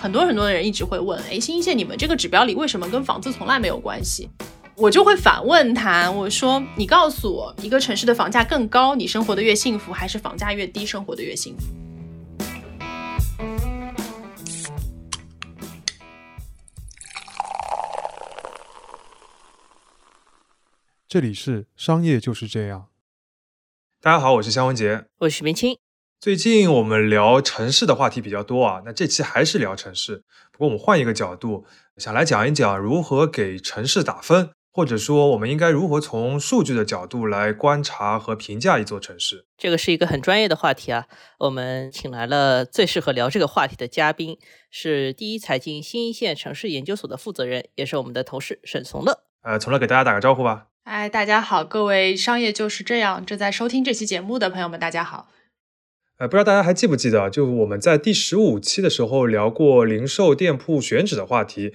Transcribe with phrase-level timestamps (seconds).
[0.00, 4.30] 很多很多的人一直会问，哎，新一线你们这个指标里为什么跟房子从来没有关系？
[4.74, 11.66] 我就会反问他，我说，你告诉我，一个城市的房价更高，你生活的越幸福，还是房价越低，生活的越幸福？
[21.06, 22.86] 这里是商业就是这样。
[24.00, 25.76] 大家好，我是肖文杰，我是明清。
[26.20, 31.64] 最近我们聊城市的话题比较多啊，那这期还是聊城市，不过我们换一个角度，
[31.96, 39.46] 想来讲一讲如何给城市打分，或者说我们应该如何从数据的角度来观察和评价一座城市。
[39.56, 41.06] 这个是一个很专业的话题啊，
[41.38, 44.36] 我们请来了最适合聊这个话题的嘉宾，
[44.70, 49.20] 是第一财经新一线城市研究所的负责人，也是我们的同事沈从乐。
[49.40, 50.66] 呃，从乐给大家打个招呼吧。
[50.84, 55.28] 哎，大家好，各位商业就是这样正在收听这期节目的朋友们，大家好。
[56.20, 61.72] 呃，不知道大家还记不记得，就我们在第十五期的时候聊过零售店铺选址的话题，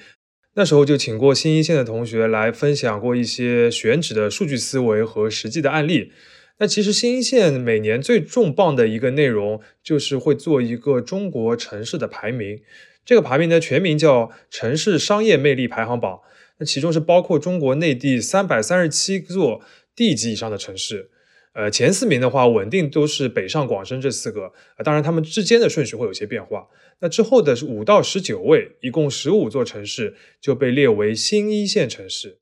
[0.53, 6.11] 那时候就请过新一线的同学来分享过一些选址的数据思维和实际的案例。
[6.59, 12.61] 那其实新一线每年最重磅的一个内容，就是会做一个中国城市的排名，
[13.03, 16.19] 这个排名呢全名叫城市商业魅力排行榜。
[16.59, 19.61] 那其中是包括中国内地三百三十七座
[19.95, 21.09] 地级以上的城市，
[21.55, 26.67] 呃，前四名的话稳定都是北上广深这四个，啊，当然他们之间的顺序会有些变化。
[26.99, 32.39] 那之后的五到十九位，一共十五座城市就被列为新一线城市。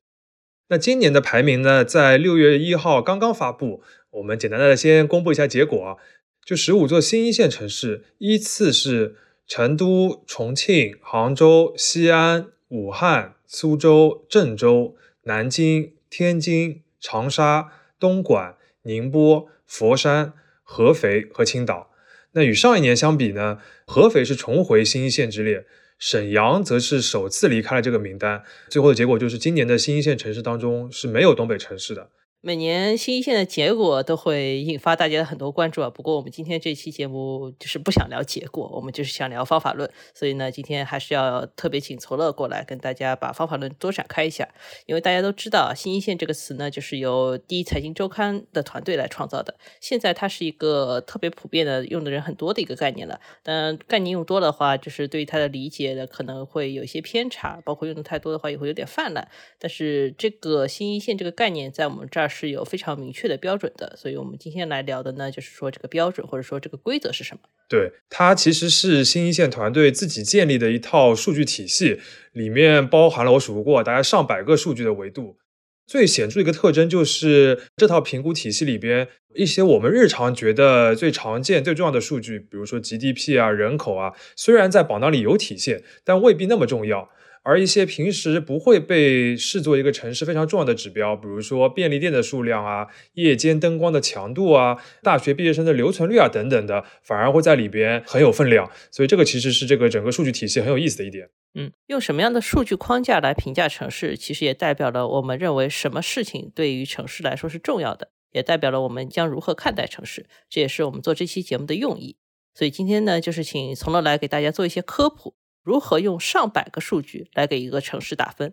[0.68, 5.96] 那今年的排名呢，在六月一号刚刚发布，我们简单的先公布一下结果啊，
[6.44, 13.34] 就十五座新一线城市依次是成都、重庆、杭州、西安、武汉。
[13.46, 20.32] 苏州、郑州、南京、天津、长沙、东莞、宁波、佛山、
[20.62, 21.90] 合肥和青岛。
[22.32, 23.58] 那与上一年相比呢？
[23.86, 25.66] 合肥是重回新一线之列，
[25.98, 28.42] 沈阳则是首次离开了这个名单。
[28.68, 32.10] 最后的结果就是，今年的新一线城市当中是没有东北城市的。
[32.46, 35.88] 每年新一线的结果都会引发大家的很多关注啊。
[35.88, 39.90] 不过我们今天这期节目就是不想聊结果，我们就是想聊方法论。
[40.12, 44.46] 所以呢，今天还是要特别请从乐过来跟大家把方法论多展开一下。
[44.84, 49.56] 因为大家都知道，新一线这个词呢，就是由第一财经周刊的团队来创造的。
[49.80, 53.18] 现在它是一个特别普遍的、用的人很多的一个概念了。
[53.42, 59.26] 但概念用多的话，就是对于它的理解呢可能会有一些偏差，包括用的太多的话也会有点泛滥。
[59.58, 62.30] 但是这个新一线这个概念在我们这儿。
[62.34, 67.40] 是有非常明确的标准的，所以我们今天来聊的呢，就是说这个标准或者说这个规则是什么？
[67.68, 72.00] 对，它其实是新一线团队自己建立的一套数据体系，
[72.32, 75.38] 里面包含了我数不过大概上百个数据的维度。
[75.86, 87.10] 最显著一个特征就是这套评估体系里边一些我们日常觉得最常见、最重要的数据，比如说 GDP 啊、人口啊，虽然在榜单里有体现，但未必那么重要。
[87.44, 98.70] 而一些平时不会被视作一个城市非常重要的指标，比如说便利店的数量啊、夜间灯光的强度啊、大学毕业生的留存率啊等等的，反而会在里边很有分量。
[98.90, 101.28] 所以这个其实是这个整个数据体系很有意思的一点。
[101.54, 110.26] 嗯，用什么样的数据框架来评价城市，其实也代表了我们认为什么事情对于城市来说是重要的，也代表了我们将如何看待城市。
[110.48, 112.16] 这也是我们做这期节目的用意。
[112.54, 115.34] 所以今天呢，就是请从乐来给大家做一些科普。
[115.64, 118.52] 如何用上百个数据来给一个城市打分？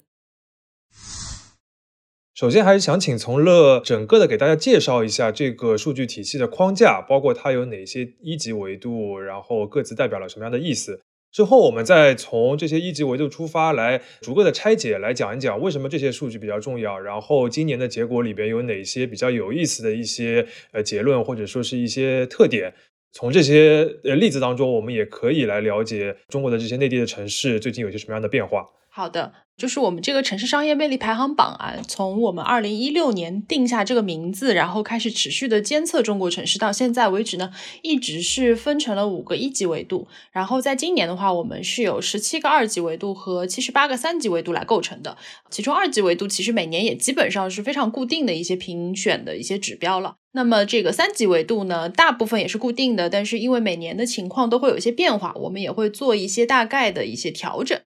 [2.33, 11.01] 首先，还是想请从乐整个的给大家介绍一下这个数据体系的框架，包括它有哪些一级维度，然后各自代表了什么样的意思。
[11.31, 16.99] 之后，我们再从这些一级维度出发，来逐个的拆解，来讲一讲为什么这些数据比较重要。
[16.99, 22.73] 然后，今年的结果里边有哪些比较有意思的一些呃结论，或者说是一些特点。
[23.11, 28.65] 从这些呃例子当中，我们也可以来了解中国的这些内地的城市最近有些什么样的变化。
[28.93, 37.53] 好的，就是我们这个城市商业魅力排行榜啊，从我们二零一六年定下这个名字，然后开始持续的监测中国城市，到现在为止呢，
[37.83, 40.09] 一直是分成了五个一级维度。
[40.33, 45.17] 然后在今年的话，我们是有十七个二级维度和七十八个三级维度来构成的。
[45.49, 50.17] 其中二级维度其实每年也基本上是非常固定的一些评选的一些指标了。
[50.33, 57.77] 那么这个三级维度呢，大部分也是固定的，但是因为每年的情况都会有一些变化，我们也会做一些大概的一些调整。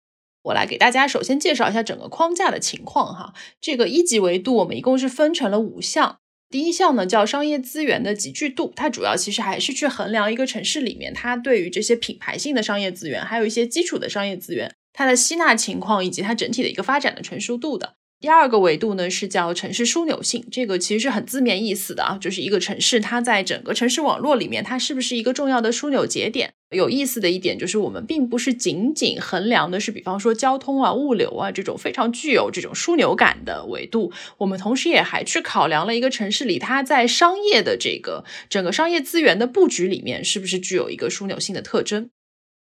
[0.44, 3.33] 我来给大家首先介绍一下整个框架的情况哈。
[3.59, 6.19] 这个一级维度我们一共是分成了五项。
[6.47, 17.95] 第一项呢叫商业资源的集聚度，它主要其实还是去衡量一个城市里面它对于这些品牌性的商业资源，还有一些基础的商业资源，它的吸纳情况以及它整体的一个发展的成熟度的。
[18.21, 26.53] 第二个维度呢是叫城市枢纽性，这个其实是很字面意思的啊，就是一个城市它在整个城市网络里面，它是不是一个重要的枢纽节点？
[26.71, 42.09] 有意思的一点就是，我们并不是仅仅衡量的是，比方说交通啊、物流啊这种非常具有这种枢纽感的维度，我们同时也还去考量了一个城市里它在商业的这个整个商业资源的布局里面，是不是具有一个枢纽性的特征。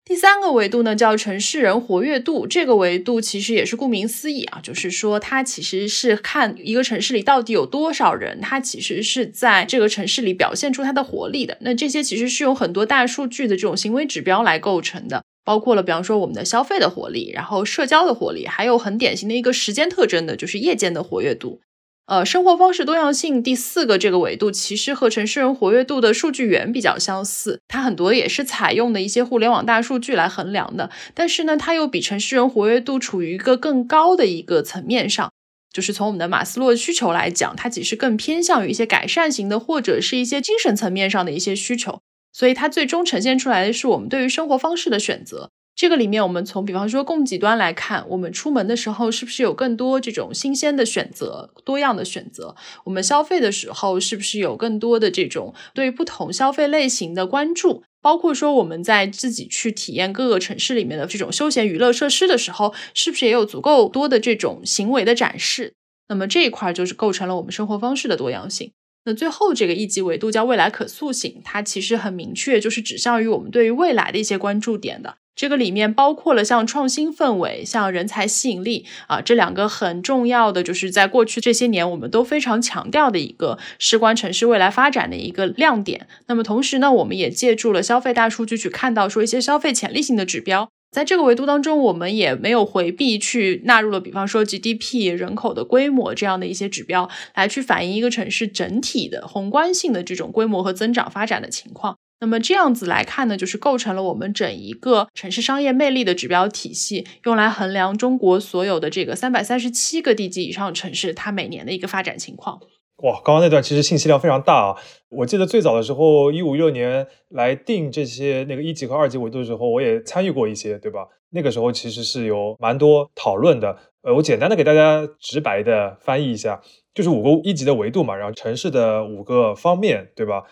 [0.08, 2.46] 第三个维度呢，叫城市人活跃度。
[2.46, 11.58] 这个维度其实也是顾名思义啊，就是说它其实是看一个城市里到底有多少人，它其实是在这个城市里表现出它的活力的。
[11.60, 21.60] 那这些其实是用很多大数据的这种行为指标来构成的，包括了比方说我们的消费的活力，然后社交的活力，还有很典型的一个时间特征的，就是夜间的活跃度。
[22.06, 30.88] 呃，生活方式多样性第四个这个维度，其实和城市人活跃度的数据源比较相似，它很多也是采用的一些互联网大数据来衡量的。
[31.14, 35.32] 但是呢，它又比城市人活跃度处于一个更高的一个层面上，
[35.72, 42.00] 就是从我们的马斯洛需求来讲，它其实更偏向于一些改善型的，或者是一些精神层面上的一些需求，
[42.32, 45.50] 所以它最终呈现出来的是我们对于生活方式的选择。
[45.76, 52.56] 这个里面，我们从比方说供给端来看，我们出门的时候是不是有更多这种新鲜的选择、多样的选择？
[52.84, 57.82] 我们消费的时候是不是有更多的这种对不同消费类型的关注？
[58.00, 65.74] 包括说我们在自己去体验各个城市里面的这种休闲娱乐设施的时候，是不是也有足够多的这种行为的展示？
[66.08, 68.72] 那么这一块就是构成了我们生活方式的多样性。
[69.04, 75.18] 那最后这个一级维度叫未来可塑性，它其实很明确，就是指向于我们对于未来的一些关注点的。
[75.36, 86.08] 这个里面包括了像创新氛围、像人才吸引力啊，这两个很重要的，就是在过去这些年我们都非常强调的一个事关城市未来发展的一个亮点。
[86.26, 101.98] 那么同时呢，我们也借助了消费大数据去看到说一些消费潜力性的指标，在这个维度当中，我们也没有回避去纳入了，比方说 GDP、人口的规模这样的一些指标，来去反映一个城市整体的宏观性的这种规模和增长发展的情况。
[102.18, 112.60] 那么这样子来看呢，就是构成了我们整一个城市商业魅力的指标体系，用来衡量中国所有的这个三百三十七个地级以上城市它每年的一个发展情况。
[113.02, 114.76] 哇，刚刚那段其实信息量非常大啊！
[115.10, 121.06] 我记得最早的时候，一五一六年来定这些那个一级和二级维度的时候，我也参与过一些，对吧？
[121.28, 123.76] 那个时候其实是有蛮多讨论的。
[124.00, 126.62] 呃，我简单的给大家直白的翻译一下，
[126.94, 130.44] 就是五个一级的维度嘛，然后城市的五个方面，对吧？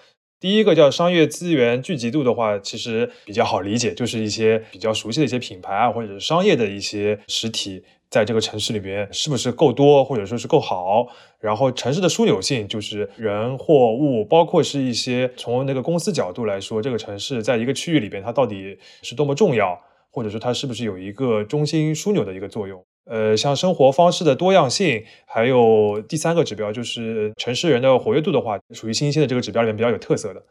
[0.45, 11.07] 第一个叫商业资源聚集度的话，其实比较好理解，就是一些比较熟悉的一些品牌啊，或者是商业的一些实体，在这个城市里边是不是够多，或者说是够好。
[11.41, 19.81] 然后城市的枢纽性，就是人、货物，包括是一些从那个公司角度来说，这个城市在一个区域里边，它到底是多么重要，
[20.11, 22.85] 或者说它是不是有一个中心枢纽的一个作用。
[23.05, 30.43] 呃，像生活方式的多样性，还有第三个指标就是城市人的活跃度的话，属于新兴的这个指标里面比较有特色的，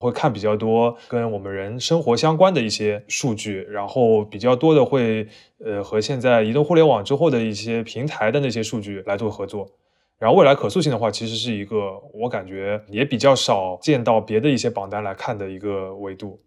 [0.00, 5.28] 会看比较多跟我们人生活相关的一些数据，然后比较多的会
[5.64, 9.70] 呃和现在移动互联网之后的一些平台的那些数据来做合作。
[10.18, 16.40] 然后未来可塑性的话，其实是一个我感觉也比较少见到别的一些榜单来看的一个维度，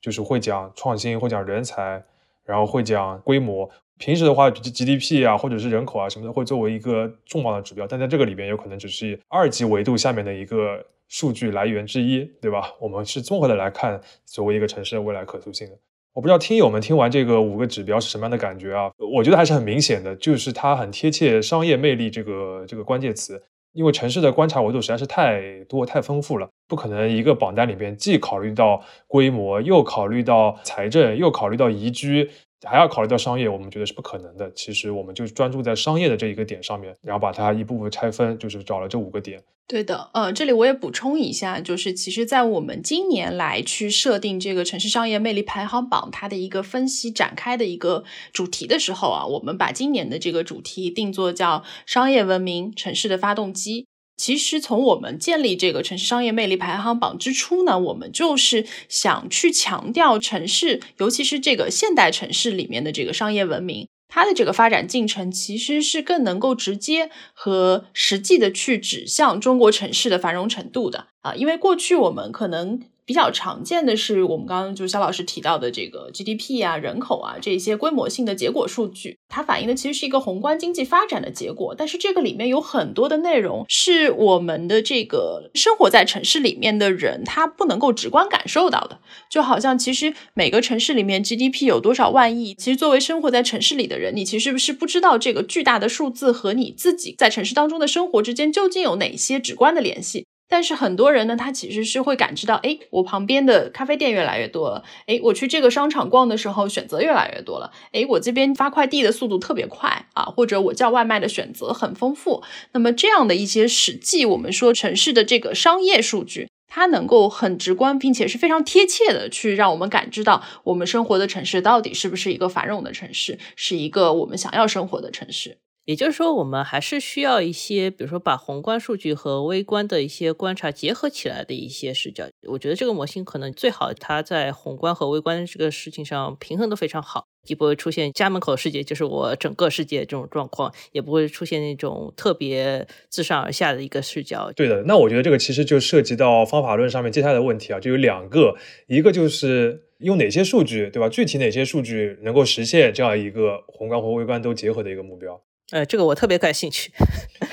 [0.00, 2.04] 就是会讲创新，会讲人才，
[2.44, 3.70] 然后会讲规模。
[3.98, 12.72] 平时的话，G D P 啊，或者是人口啊什么的，会作为一个重磅的指标，但在这个里边，有可能只是二级维度下面的一个数据来源之一，对吧？
[12.78, 15.78] 我们是综合的来看，作为一个城市的未来可塑性的。
[16.12, 18.90] 我不知道听友们听完这个五个指标是什么样的感觉啊？
[19.14, 23.42] 我觉得还是很明显的，就是它很贴切商业魅力这个这个关键词，
[23.72, 32.30] 因为城市的观察维度实在是太多太丰富了，不可能一个榜单里边既考虑到规模，又考虑到财政，又考虑到宜居。
[32.64, 34.50] 还要考虑到商业，我们觉得是不可能的。
[34.52, 39.42] 其实我们就专注在商业的这一个点上面，然后把它一步步拆分，就是找了这五个点。
[39.68, 53.88] 对的，呃，这里我也补充一下，就是其实，在我们今年来去设定这个城市商业魅力排行榜，它的一个分析展开的一个主题的时候啊，我们把今年的这个主题定做叫“商业文明城市的发动机”。
[54.16, 71.34] 其实从我们建立这个城市商业魅力排行榜之初呢，我们就是想去强调城市，尤其是这个现代城市里面的这个商业文明，它的这个发展进程其实是更能够直接和实际的去指向中国城市的繁荣程度的啊。
[71.34, 81.72] 因为过去我们可能比较常见的是我们刚刚就肖老师提到的这个 GDP 啊、人口啊这些规模性的结果数据，它反映的其实是一个宏观经济发展的结果。
[81.78, 88.98] 但是这个里面有很多的内容是我们的这个生活在城市里面的人他不能够直观感受到的。
[89.30, 100.26] 就好像其实每个城市里面 GDP 有多少万亿，其实作为生活在城市里的人，你其实是不知道这个巨大的数字和你自己在城市当中的生活之间究竟有哪些直观的联系。
[100.48, 112.42] 但是很多人呢，他其实是会感知到，哎，我旁边的咖啡店越来越多了，哎，我去这个商场逛的时候选择越来越多了，哎，我这边发快递的速度特别快啊，或者我叫外卖的选择很丰富。
[112.72, 125.58] 那么这样的一些实际，我们说城市的这个商业数据，它能够很直观，并且是非常贴切的去让我们感知到我们生活的城市到底是不是一个繁荣的城市，是一个我们想要生活的城市。
[125.86, 132.24] 也就是说，我们还是需要一些，比如说把宏观数据和微观的一些观察结合起来的一些视角。
[132.48, 144.50] 我觉得这个模型可能最好，它在宏观和微观这个事情上平衡的非常好，既不会出现家门口世界就是我整个世界这种状况，也不会出现那种特别自上而下的一个视角。
[144.56, 148.56] 对的，那我觉得这个其实就涉及到方法论上面接下来的问题啊，就有两个，
[148.88, 151.08] 一个就是用哪些数据，对吧？
[151.08, 155.40] 具体哪些数据能够实现这样一个宏观和微观都结合的一个目标？
[155.72, 156.92] 呃，这个我特别感兴趣。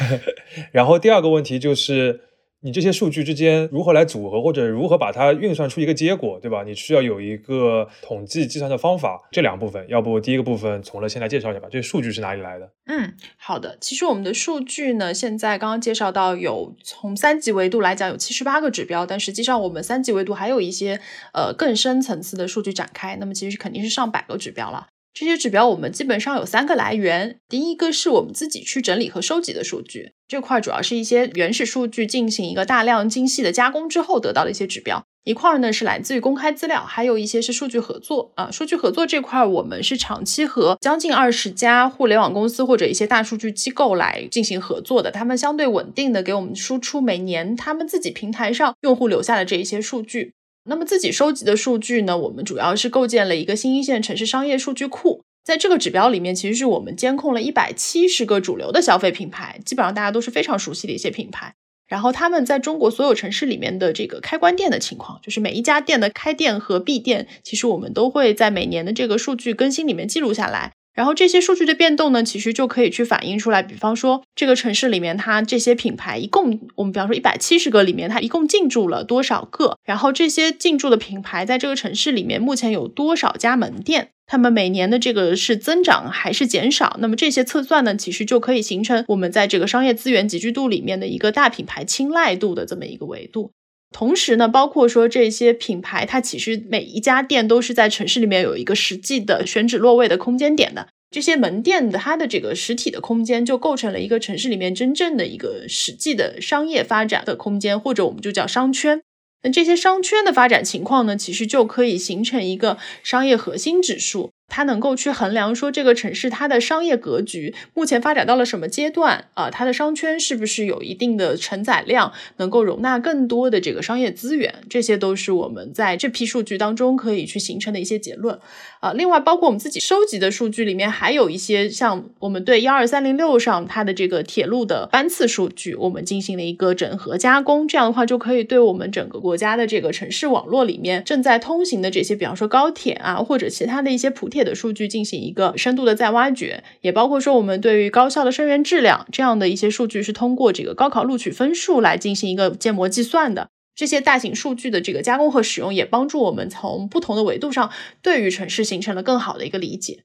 [0.72, 2.22] 然后第二个问题就是，
[2.62, 6.64] 你这些数据之间如何来组合，或者如何把它运算出一个结果，对吧？
[6.64, 9.28] 你需要有一个统计计算的方法。
[9.32, 11.68] 这两部分，要不第一个部分从了先来介绍一下吧？
[11.72, 12.72] 这些数据是哪里来的？
[12.86, 13.78] 嗯，好的。
[13.82, 21.02] 其实我们的数据呢，现在刚刚介绍到有从三级维度来讲有七十八个指标，但实际上我们三级维度还有一些
[21.34, 23.16] 呃更深层次的数据展开。
[23.16, 24.88] 那么其实肯定是上百个指标了。
[25.14, 35.04] 这些指标我们基本上有三个来源，第一个是我们自己去整理和收集的数据，这块主要是一些原始数据进行一个大量精细的加工之后得到的一些指标。
[35.24, 38.50] 一块呢是来自于公开资料，还有一些是数据合作啊。
[38.52, 50.34] 数据合作这块我们是长期和将近二十家互联网公司或者一些大数据机构来进行合作的，他们相对稳定的给我们输出每年他们自己平台上用户留下的这一些数据。
[50.66, 52.18] 那么自己收集的数据呢？
[52.18, 61.54] 我们主要是构建了一个新一线城市商业数据库，在这个指标里面，其实是我们监控了一百七十个主流的消费品牌，基本上大家都是非常熟悉的一些品牌。
[61.86, 70.72] 然后他们在中国所有城市里面的这个开关店的情况，就是每一家店的开店和闭店，其实我们都会在每年的这个数据更新里面记录下来。
[70.94, 73.64] 然后这些数据的变动呢，其实就可以去反映出来。
[73.64, 79.78] 比方说，这个城市里面它这些品牌一共，我们比方说一百七十个里面，它一共进驻了多少个？
[79.84, 84.10] 然后这些进驻的品牌在这个城市里面目前有多少家门店？
[84.26, 86.98] 他们每年的这个是增长还是减少？
[87.00, 93.52] 那么这些测算呢，其实就可以形成我们在这个商业资源集聚度里面的一个大品牌青睐度的这么一个维度。
[93.94, 100.90] 同时呢，包括说这些品牌，它其实每一家店都是在城市里面有一个实际的选址落位的空间点的。
[101.12, 109.00] 这些门店的它的这个实体的空间，就构成了一个城市里面真正的一个实际的商业发展的空间，或者我们就叫商圈。
[109.44, 114.32] 那这些商圈的发展情况呢，其实就可以形成一个商业核心指数。
[114.56, 119.50] 它能够去衡量说这个城市它的商业格局目前发展到了什么阶段啊？
[119.50, 124.54] 它的商圈是不是有一定的承载量，能够容纳更多的这个商业资源？
[124.70, 128.38] 这些都是我们在这批数据当中可以去形成的一些结论
[128.80, 128.94] 啊。
[128.94, 137.68] 另外，包括我们自己收集的数据里面，还有一些像我们对幺二三零六上它的这个铁路的班次数据，我们进行了一个整合加工。
[137.68, 144.43] 这样的话，就可以对我们整个国家的这个城市网络里面正在通行的这些，比方说高铁啊，或者其他的一些普铁。
[144.44, 153.50] 的数据进行一个深度的再挖掘，也包括说我们对于高校的生源质量这样的一些数据是通过这个高考录取分数来进行一个建模计算的。
[153.76, 157.72] 这些大型数据的这个加工和使用，也帮助我们从不同的维度上
[158.04, 160.04] 对于城市形成了更好的一个理解。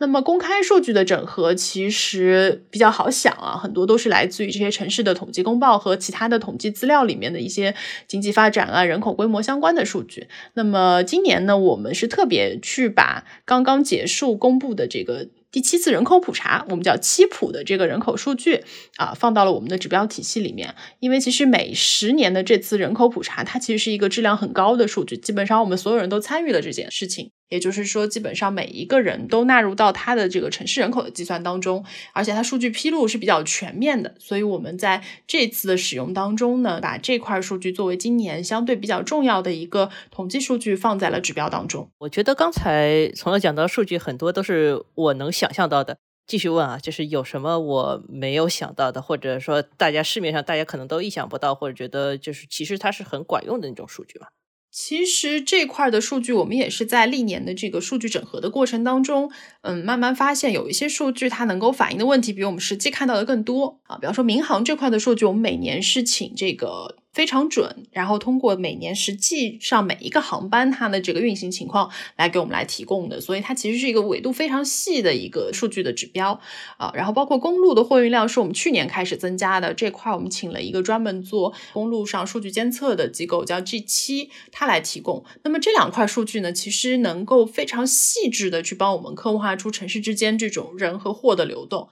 [0.00, 7.74] 那么公开数据的整合其实比较好想啊，很多都是来自于这些城市的统计公报和其他的统计资料里面的一些
[8.08, 10.26] 经济发展啊、人口规模相关的数据。
[10.54, 15.28] 那么今年呢，我们是特别去把刚刚结束公布的这个。
[15.52, 18.62] 第七次人口普查，我们叫七普的这个人口数据
[18.98, 20.76] 啊，放到了我们的指标体系里面。
[21.00, 27.32] 因为其实每十年的这次人口普查，它其实是一个质量很高的数据，基本上我们所有人都参与了这件事情。
[27.50, 34.14] 也就是说，基本上每一个人都纳入到他的这个城市人口的计算当中，而且它数据披露是比较全面的。
[34.18, 41.90] 所以我们在这次的使用当中呢，把这块数据作为今年相对比较重要的一个统计数据放在了指标当中。
[41.98, 45.98] 我觉得刚才从了讲到数据，很多都是我能想象到的。
[46.26, 54.28] 继续问啊，就是有什么我没有想到的，或者说大家市面上大家可能都意想不到，或者觉得就是其实它是很管用的那种数据吗？
[54.70, 59.30] 其实这块的数据，我们也是在历年的这个数据整合的过程当中，
[59.62, 63.98] 嗯，慢慢发现有一些数据它能够反映的问题，比我们实际看到的更多啊。
[63.98, 66.96] 比方说民航这块的数据，我们每年是请这个。
[67.12, 76.40] 非常准，然后通过每年实际上每一个航班它的这个运行情况来给我们来提供的，所以它其实是一个纬度非常细的一个数据的指标
[76.76, 76.92] 啊。
[76.94, 85.24] 然后包括公路的货运量是我们去年开始增加的这块，我们请了一个专门做公路上数据监测的机构叫 G 七，它来提供。
[85.42, 91.88] 那么这两块数据呢，其实能够非常细致的去帮我们刻画出城市之间这种人和货的流动。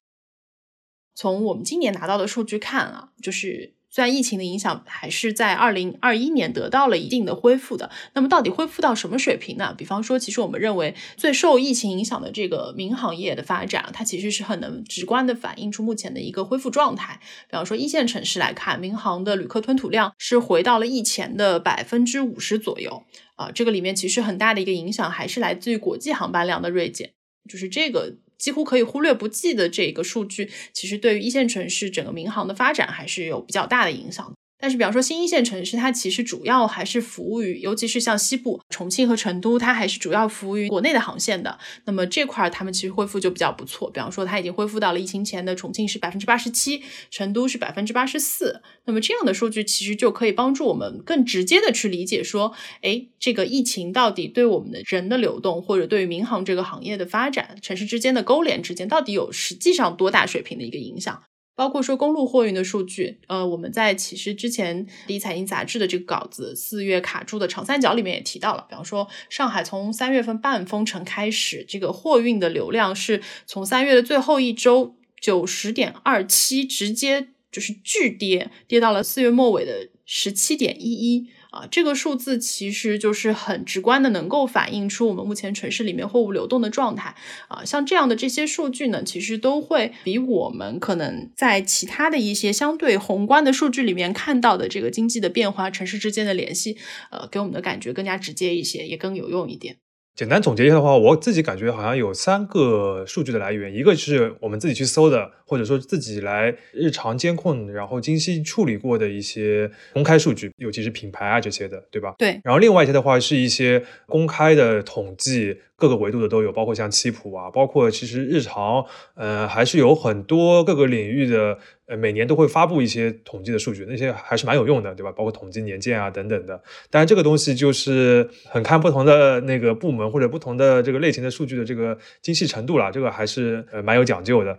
[1.16, 3.77] 从我们今年拿到的数据看啊，就是。
[3.98, 9.74] 虽然疫情的影响还是在二零二一年得到了一定的恢复的，那么到底恢复到什么水平呢？
[9.76, 17.18] 比方说，其实我们认为最受疫情影响的这个民航业的发展，它其实是很能直观的反映出目前的一个恢复状态。
[17.50, 23.02] 比方说，一线城市来看，民航的旅客吞吐量是回到了疫前的百分之五十左右
[23.34, 23.50] 啊。
[23.50, 27.14] 这个里面其实很大的一个影响还是来自于国际航班量的锐减，
[27.50, 28.18] 就是这个。
[28.38, 34.32] 几乎可以忽略不计的这个数据，其实对于一线城市整个民航的发展还是有比较大的影响。
[34.60, 41.56] 但是，比方说新一线城市，它其实主要还是服务于，尤其是像西部重庆和成都，它还是主要服务于国内的航线的。
[41.84, 43.88] 那么这块儿，他们其实恢复就比较不错。
[43.88, 48.60] 比方说，它已经恢复到了疫情前的重庆是百分之八十七，成都是百分之八十四。
[48.86, 61.22] 那么这样的数据其实就可以帮助我们更直接的去理解说，哎，这个疫情到底对我们的人的流动，或者对于民航这个行业的发展，城市之间的勾连之间，到底有实际上多大水平的一个影响？
[61.58, 81.28] 包括说公路货运的数据，呃，我们在其实之前李彩英杂志的这个稿子四月卡住的长三角里面也提到了，比方说上海从三月份半封城开始，这个货运的流量是从三月的最后一周九十点二七直接就是巨跌，跌到了四月末尾的十七点一一。
[81.58, 87.16] 啊，这个数字其实就是很直观的，能够反映出我们目前城市里面货物流动的状态。
[87.48, 96.76] 啊，像这样的这些数据呢，其实都会比我们可能在其他的一些相对宏观的数据里面看到的这个经济的变化、城市之间的联系，
[97.10, 99.78] 呃，给我们的感觉更加直接一些，也更有用一点。
[100.18, 112.16] 简单总结一下的话，我自己感觉好像有三个数据的来源，一个是我们自己去搜的，或者说自己来日常监控，然后精细处理过的一些公开数据，尤其是品牌啊这些的，对吧？
[112.18, 112.40] 对。
[112.42, 115.58] 然后另外一些的话是一些公开的统计。
[115.80, 121.56] 各个维度的都有，包括像七普啊，包括其实日常，呃，还是有很多各个领域的，
[121.88, 125.10] 呃，每年都会发布一些统计的数据，那些还是蛮有用的，对吧？
[125.10, 126.54] 包括统计年鉴啊等等的。
[126.90, 134.58] 当然，这个东西就是很看不同的那个部门或者不同的这个类型的数据的这个精细程度了，这个还是呃蛮有讲究的。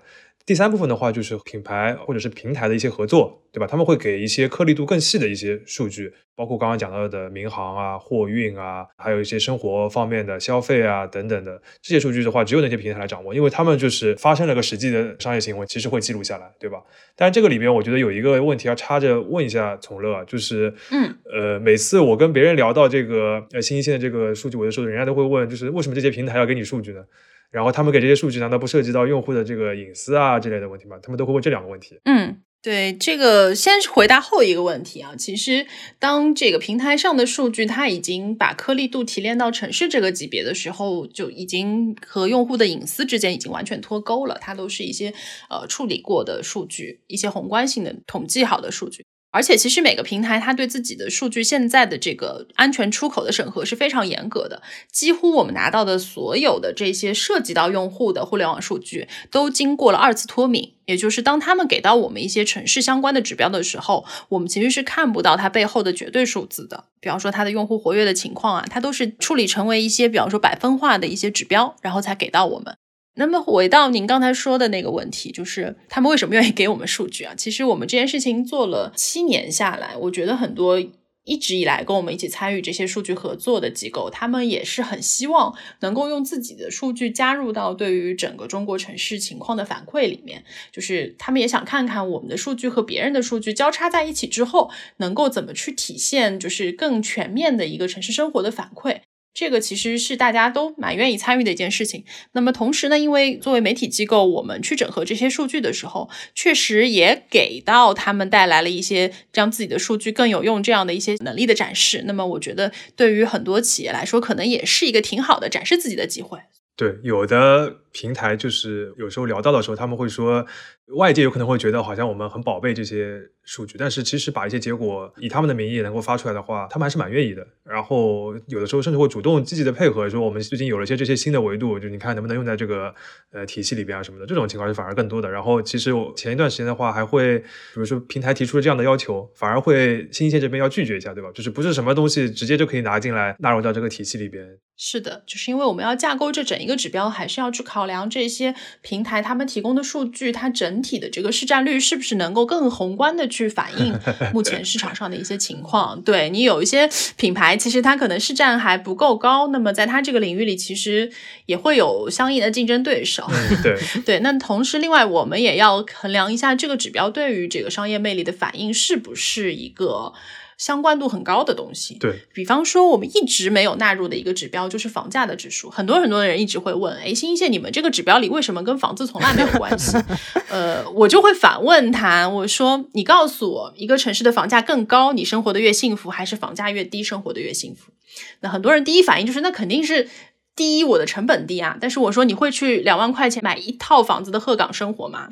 [0.49, 3.67] 第三部分的话，就是品牌或者是平台的一些合作，对吧？
[3.67, 16.81] 他们会给一些颗粒度更细的一些数据，包括刚刚讲到的民航啊、货运啊，还有一些生活方面的消费啊等等的这些数据的话，只有那些平台来掌握，因为他们就是发生了个实际的商业行为，其实会记录下来，对吧？
[17.15, 27.03] 但是这个里边，我觉得有一个问题要插着问一下从乐，就是，嗯，呃，每次我跟别人聊到这个呃新一线的这个数据的时候，人家都会问，就是为什么这些平台要给你数据呢？
[27.51, 30.97] 然后他们给这些数据，难道不涉及到用户的这个隐私啊之类的问题吗？
[31.01, 31.99] 他们都会问这两个问题。
[32.05, 35.15] 嗯，对，这个先回答后一个问题啊。
[35.17, 35.65] 其实，
[35.97, 44.37] 当这个平台上的数据它已经把颗粒度提炼到城市这个级别的时候，就已经和用户的隐私之间已经完全脱钩了。
[44.39, 45.13] 它都是一些
[45.49, 49.05] 呃处理过的数据，一些宏观性的统计好的数据。
[49.31, 54.63] 而且，其实每个平台它对自己的数据现在的这个安全出口的审核是非常严格的。
[54.91, 60.73] 几乎我们拿到的所有的这些涉及到用户的互联网数据，都经过了二次脱敏。
[60.85, 66.85] 也就是当他们给到我们一些城市相关的指标的时候，我们其实是看不到它背后的绝对数字的。
[66.99, 72.75] 比方说它的用户活跃的情况啊，它都是处理成为一些比方说百分化的一些指标，然后才给到我们。
[73.19, 77.35] 那么回到您刚才说的那个问题，就是他们为什么愿意给我们数据啊？
[77.35, 80.79] 其实我们这件事情做了七年下来，我觉得很多
[81.25, 99.01] 一直以来跟我们一起参与这些数据合作的机构，他们也是很希望能够用自己的数据加入到对于整个中国城市情况的反馈里面，就是他们也想看看我们的数据和别人的数据交叉在一起之后，能够怎么去体现，就是更全面的一个城市生活的反馈。
[99.33, 102.03] 这个其实是大家都蛮愿意参与的一件事情。
[102.33, 112.03] 那么同时呢，因为作为媒体机构，我们去整合这些数据的时候，确实也给到他们带来了一些让自己的数据更有用这样的一些能力的展示。
[112.05, 116.39] 那么我觉得，对于很多企业来说，可能也是一个挺好的展示自己的机会。
[116.75, 120.45] 对，有的平台就是有时候聊到的时候，他们会说，
[120.95, 127.45] 外界有可能会觉得好像我们很宝贝这些数据，但是其实把一些结果以他们的名义能够发出来的话，他们还是蛮愿意的。
[127.63, 132.93] 然后有的时候甚至会主动积极的配合，说我们最近有了一些这些新的维度，就你看能不能用在这个
[133.31, 135.29] 呃体系里边啊什么的，这种情况是反而更多的。
[135.29, 141.29] 然后其实我前一段时间的话，还会比如说平台提出了这样的要求，反而会新一线这边要拒绝一下，对吧？
[141.33, 144.57] 就是不是什么东西直接就可以拿进来纳入到这个体系里边。
[144.81, 153.97] 是的，就是因为我们要架构这整一个指标，还是要去考量这些平台他们提供的数据，它整体的这个市占率是不是能够更宏观的去反映
[154.33, 156.01] 目前市场上的一些情况。
[156.01, 161.11] 对你有一些品牌，其实它可能市占还不够高，那么在它这个领域里，其实
[161.45, 163.29] 也会有相应的竞争对手。
[163.63, 170.13] 对对，那同时，另外我们也要衡量一下这个指标对于这个商业魅力的反应是不是一个。
[170.59, 175.69] 相关度很高的东西，对比方说，我们一直没有纳入的一个指标就是房价的指数。
[175.69, 179.97] 很多很多的人一直会问，哎，新一线你们这个指标里为什么跟房子从来没有关系？
[180.51, 187.93] 呃，我就会反问他，我说，你告诉我，一个城市的房价更高，你生活的越幸福，还是房价越低，生活的越幸福？
[188.41, 190.09] 那很多人第一反应就是，那肯定是
[190.57, 191.77] 第一，我的成本低啊。
[191.79, 195.29] 但是我说，你会去两万块钱买一套房子的鹤岗生活吗？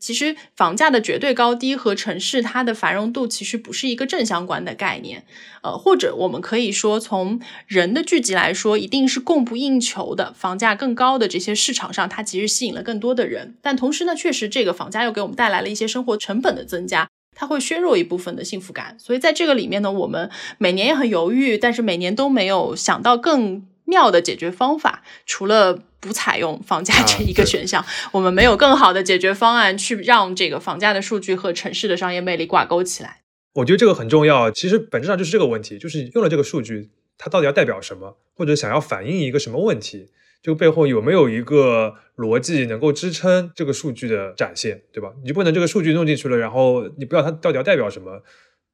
[0.00, 5.24] 其实房价的绝对高低和城市它的繁荣度其实不是一个正相关的概念，
[5.62, 25.82] 呃，或者我们可以说从人的聚集来说，一定是供不应求的，房价更高的这些市场上，它其实吸引了更多的人，但同时呢，确实这个房价又给我们带来了一些生活成本的增加，它会削弱一部分的幸福感，所以在这个里面呢，我们每年也很犹豫，但是每年都没有想到更妙的解决方法，除了。
[26.02, 33.20] 不采用房价这一个选项，我们没有更好的解决方案去让这个房价的数据和城市的商业魅力挂钩起来。
[33.52, 34.50] 我觉得这个很重要。
[34.50, 40.08] 其实本质上就是这个问题，就是用了这个数据，它到底要代表什么，或者想要反映一个什么问题？
[40.42, 45.12] 这个背后有没有一个逻辑能够支撑这个数据的展现，对吧？
[45.20, 48.22] 你就不能这个数据弄进去了，然后你不知道它到底要代表什么，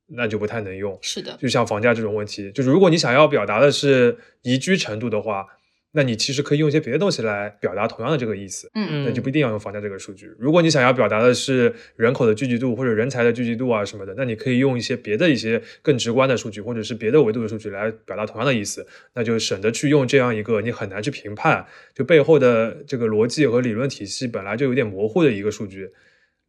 [0.09, 0.99] 那就不太能用。
[1.03, 5.47] 是的，就像房价这种问题，就是如果你想要表达的是宜居程度的话。
[5.93, 10.31] 那你其实可以用一些别的东西来表达同样的这个意思，嗯嗯，那就不一定要用房价这个数据。
[10.39, 21.65] 如果你想要表达的是人口的聚集度或者人才的聚集度啊什么的，那你可以用一些别的一些更直观的数据，或者是别的维度的数据来表达同样的意思，那就省得去用这样一个你很难去评判，
[21.95, 25.89] 就背后的这个逻辑和理论体系本来就有点模糊的一个数据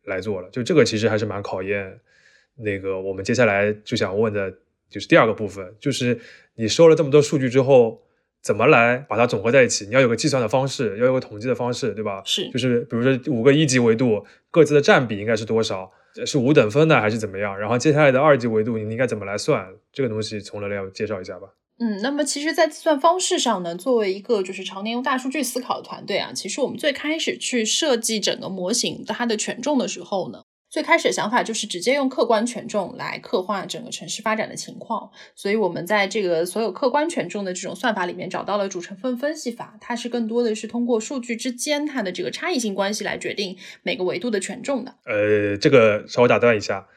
[0.04, 0.50] 来做了。
[0.50, 1.98] 就这个其实还是蛮考验
[2.58, 4.52] 那个我们接下来就想问的
[4.90, 6.20] 就是第二个部分，就是
[6.56, 8.02] 你收了这么多数据之后。
[8.40, 9.86] 怎么来把它总合在一起？
[9.88, 12.22] 你要有个计算的方式，要有个统计的方式，对吧？
[12.24, 15.92] 是，就是比如说五个一级维度各自的占比应该是多少？
[16.26, 17.60] 是五等分的还是怎么样？
[17.60, 19.68] 然后接下来的二级维度你应该怎么来算？
[19.92, 21.50] 这个东西从来要介绍一下吧。
[21.80, 30.44] 嗯，那么其实，在计算方式上呢，作为一个就是常年用大数据思考的团队啊，其实我们最开始去设计整个模型它的权重的时候呢。
[30.70, 44.96] 最开始的想法就是直接用客观权重来刻画整个城市发展的情况，所以我们在这个所有客观权重的这种算法里面找到了主成分分析法，它是更多的是通过数据之间它的这个差异性关系来决定每个维度的权重的。
[45.06, 46.88] 呃，这个稍微打断一下，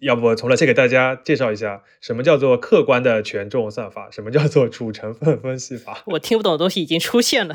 [0.00, 6.02] 要不从来先给大家介绍一下什么叫做客观的权重算法，什么叫做主成分分析法？
[6.06, 7.54] 我听不懂的东西已经出现了。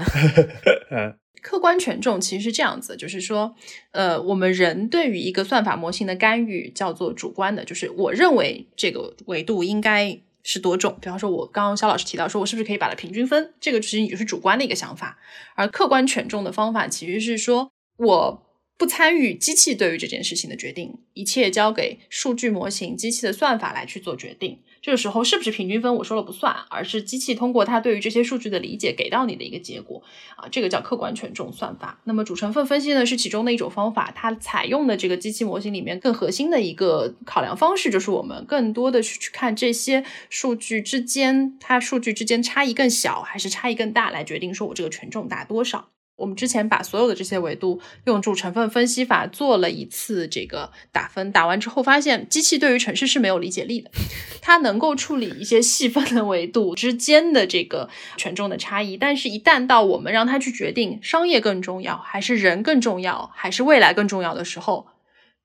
[0.91, 1.15] 嗯。
[1.43, 3.53] 客观权重其实是这样子，就是说，
[3.91, 10.97] 呃，我们人对于一个算法模型的干预叫做主观的，就是我认为这个维度应该是多重。
[11.01, 13.53] 比方说，我刚刚肖老师提到说，我是不是可以把它平均分？
[13.59, 15.19] 这个其实你就是主观的一个想法。
[15.55, 18.45] 而客观权重的方法其实是说，我
[18.77, 24.61] 不参与机器对于这件事情的决定，一切交给数据模型、机器的算法来去做决定。
[24.83, 30.03] 这个时候是不是平均分我说了不算，而是机器通过它对于这些数据的理解给到你的一个结果
[30.35, 32.01] 啊，这个叫客观权重算法。
[32.03, 45.92] 那么主成分分析呢是其中的一种方法，它采用的这个机器模型里面更核心的一个考量方式，就是我们更多的去去看这些数据之间，它数据之间差异更小还是差异更大，来决定说我这个权重大多少。
[46.15, 53.89] 我们之前把所有的这些维度用主成分分析法做了一次这个打分，打完之后发现机器对于城市是没有理解力的，
[54.41, 64.87] 它能够处理一些细分的维度之间的这个权重的差异，但是一旦到我们让它去决定商业更重要还是人更重要还是未来更重要的时候，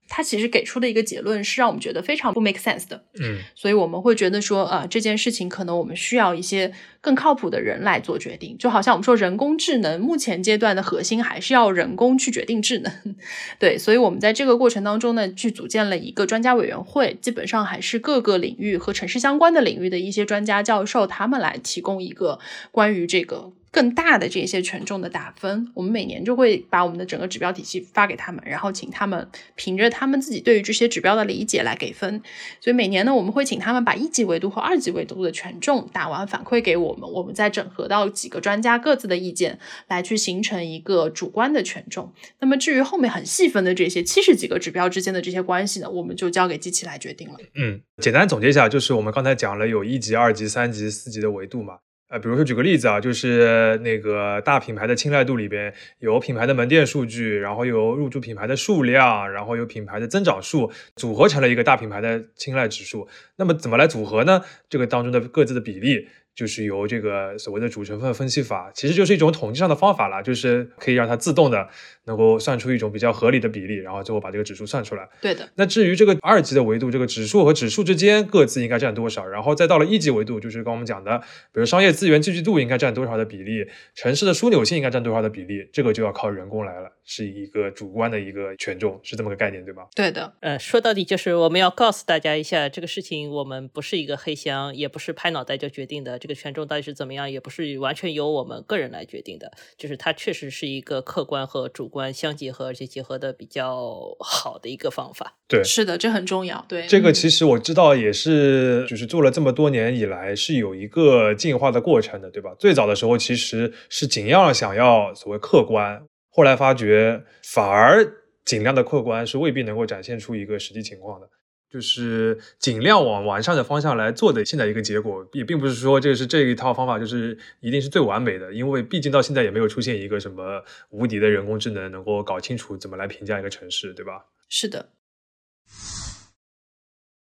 [0.07, 3.05] 它其实给出的一个结论是让我们觉得非常不 make sense 的。
[3.19, 8.57] 嗯，所以我们会觉得说，呃，这件事情可能我们需要一些更靠谱的人来做决定。
[8.57, 12.91] 就好像我们说人工智能，目前阶段的核心还是要人工去决定智能。
[13.59, 22.39] 对，所以我们在这个过程当中呢，去组建了一个专家委员会，基本上还是各个领域和城市相关的领域的一些专家教授，他们来提供一个
[22.71, 23.51] 关于这个。
[23.71, 32.19] 更大的这些权重的打分，我们每年就会把我们的整个指标体系发给他们，然后请他们凭着他们自己对于这些指标的理解来给分。
[32.59, 42.11] 所以每年呢，我们会请他们把一级维度和二级维度的权重打完，反馈给我我们，我们再整合到几个专家各自的意见，来去形成一个主观的权重。
[42.39, 47.35] 那么至于后面很细分的这些七十几个指标之间的这些关系呢，我们就交给机器来决定了。
[47.55, 51.75] 嗯，简单总结一下，就是我们刚才讲了有一级、二级、三级、四级的维度嘛。
[52.09, 63.07] 呃，比如说举个例子啊，就是那个大品牌的青睐度里边有品牌的门店数据，然后有入驻品牌的数量，然后有品牌的增长数，组合成了一个大品牌的青睐指数。
[63.35, 64.41] 那么怎么来组合呢？
[64.67, 66.07] 这个当中的各自的比例。
[66.39, 71.67] 就是由这个所谓的主成分分析法，其实就是一种统计上的方法啦，就是可以让它自动的
[72.05, 75.05] 能够算出一种比较合理的比例，然后最后把这个指数算出来。
[75.19, 75.49] 对的。
[75.55, 81.19] 那至于这个二级的维度，这个指数和指数之间各自应该占多少，然后再到了一级维度，就是刚我们讲的，
[81.51, 89.85] 比如商业资源聚集度应该占多少的比例，城市的枢纽性应该占多少的比例，这个就要靠人工来了，是一个主观的一个权重，是这么个概念，对吧？
[89.93, 90.33] 对的。
[90.39, 97.09] 呃，说到底就是我们要告诉大家一下，这个事情我们不是一个黑箱，也不是拍脑袋就决定的，这个权重到底是怎么。
[97.09, 105.39] 怎么样也不是完全由我们个人来决定的，就是它确实是一个客观和主观相结合，而且结合的比较好的一个方法。
[105.47, 106.63] 对，是的，这很重要。
[106.69, 112.53] 对，这个其实我知道也是，就是做了这么多年以来是有一个进化的过程的，对吧？
[112.59, 116.03] 最早的时候其实是尽量想要所谓客观，
[116.39, 118.13] 后来发觉反而
[118.45, 121.29] 尽量的客观是未必能够展现出一个实际情况的。
[121.69, 134.23] 就是尽量往完善的方向来做的，现在一个结果也并不是说这是这一套方法就是一定是最完美的，因为毕竟到现在也没有出现一个什么无敌的人工智能能够搞清楚怎么来评价一个城市，对吧？
[134.47, 134.93] 是的。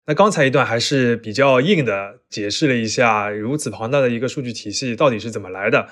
[0.07, 5.87] 那刚才一段还是比较硬的，解释了一下如此庞大的一个数据体系到底是怎么来的。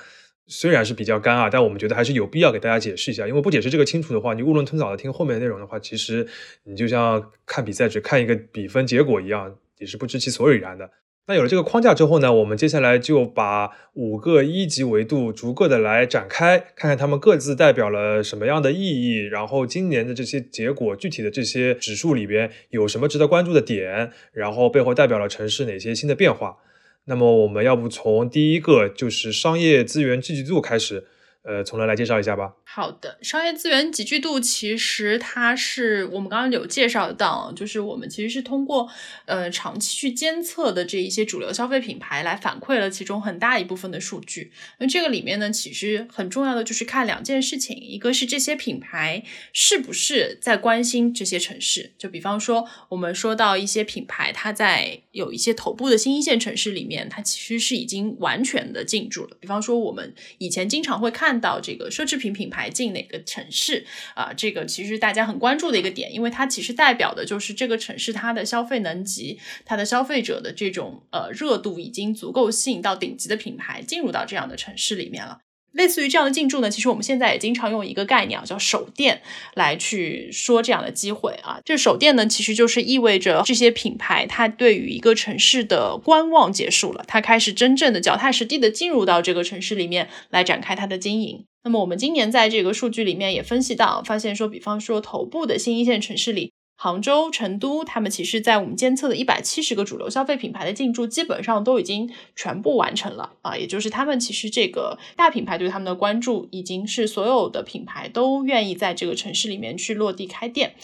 [0.56, 6.28] 虽然是比较干啊，但我们觉得还是有必要给大家解释一下，因为不解释这个清楚的话，你囫囵吞枣的听后面的内容的话，其实
[6.66, 10.92] 你就像看比赛只看一个比分结果一样，也是不知其所以然的。
[11.26, 26.58] 那有了这个框架之后呢，我们接下来就把五个一级维度逐个的来展开，看看它们各自代表了什么样的意义，然后今年的这些结果，具体的这些指数里边有什么值得关注的点，然后背后代表了城市哪些新的变化。
[27.06, 31.08] 那么我们要不从第一个就是商业资源聚集度开始。
[31.44, 32.54] 呃，从头来介绍一下吧。
[32.76, 38.90] 好的，商业资源集聚度其实它是我们刚刚有介绍到，就是我们其实是通过
[39.26, 44.52] 呃长期去监测的这一些主流消费品牌来反馈了其中很大一部分的数据。
[44.80, 51.92] 那这个里面呢，其实很重要的就是看两件事情，一个是这些品牌是不是在关心这些城市。
[52.00, 59.38] 就比方说，我们说到一些品牌，它在有一些头部的新一线城市里面，它其实是已经完全的进驻了。
[59.40, 61.40] 比方说，我们以前经常会看。
[61.44, 64.34] 到这个奢侈品品牌进哪个城市啊？
[64.34, 75.40] 这个其实大家很关注的一个点，因为它其实代表的就是这个城市它的消费能级、它的消费者的这种呃热度已经足够吸引到顶级的品牌进入到这样的城市里面了。
[75.74, 79.22] 类似于这样的进驻呢，其实我们现在也经常用一个概念啊，叫首店
[79.56, 81.60] 来去说这样的机会啊。
[81.66, 91.44] 这首店呢，其实就是意味着这些品牌它对于一个城市的观望结束了，它开始真正的脚踏实地的进入到这个城市里面来展开它的经营。
[91.64, 96.52] 那么我们今年在这个数据里面也分析到，发现说，比方说头部的新一线城市里。
[96.76, 110.76] 杭州、成都，他们其实，在我们监测的一百七十个主流消费品牌的进驻，基本上都已经全部完成了啊，也就是他们其实这个大品牌对他们的关注，已经是所有的品牌都愿意在这个城市里面去落地开店。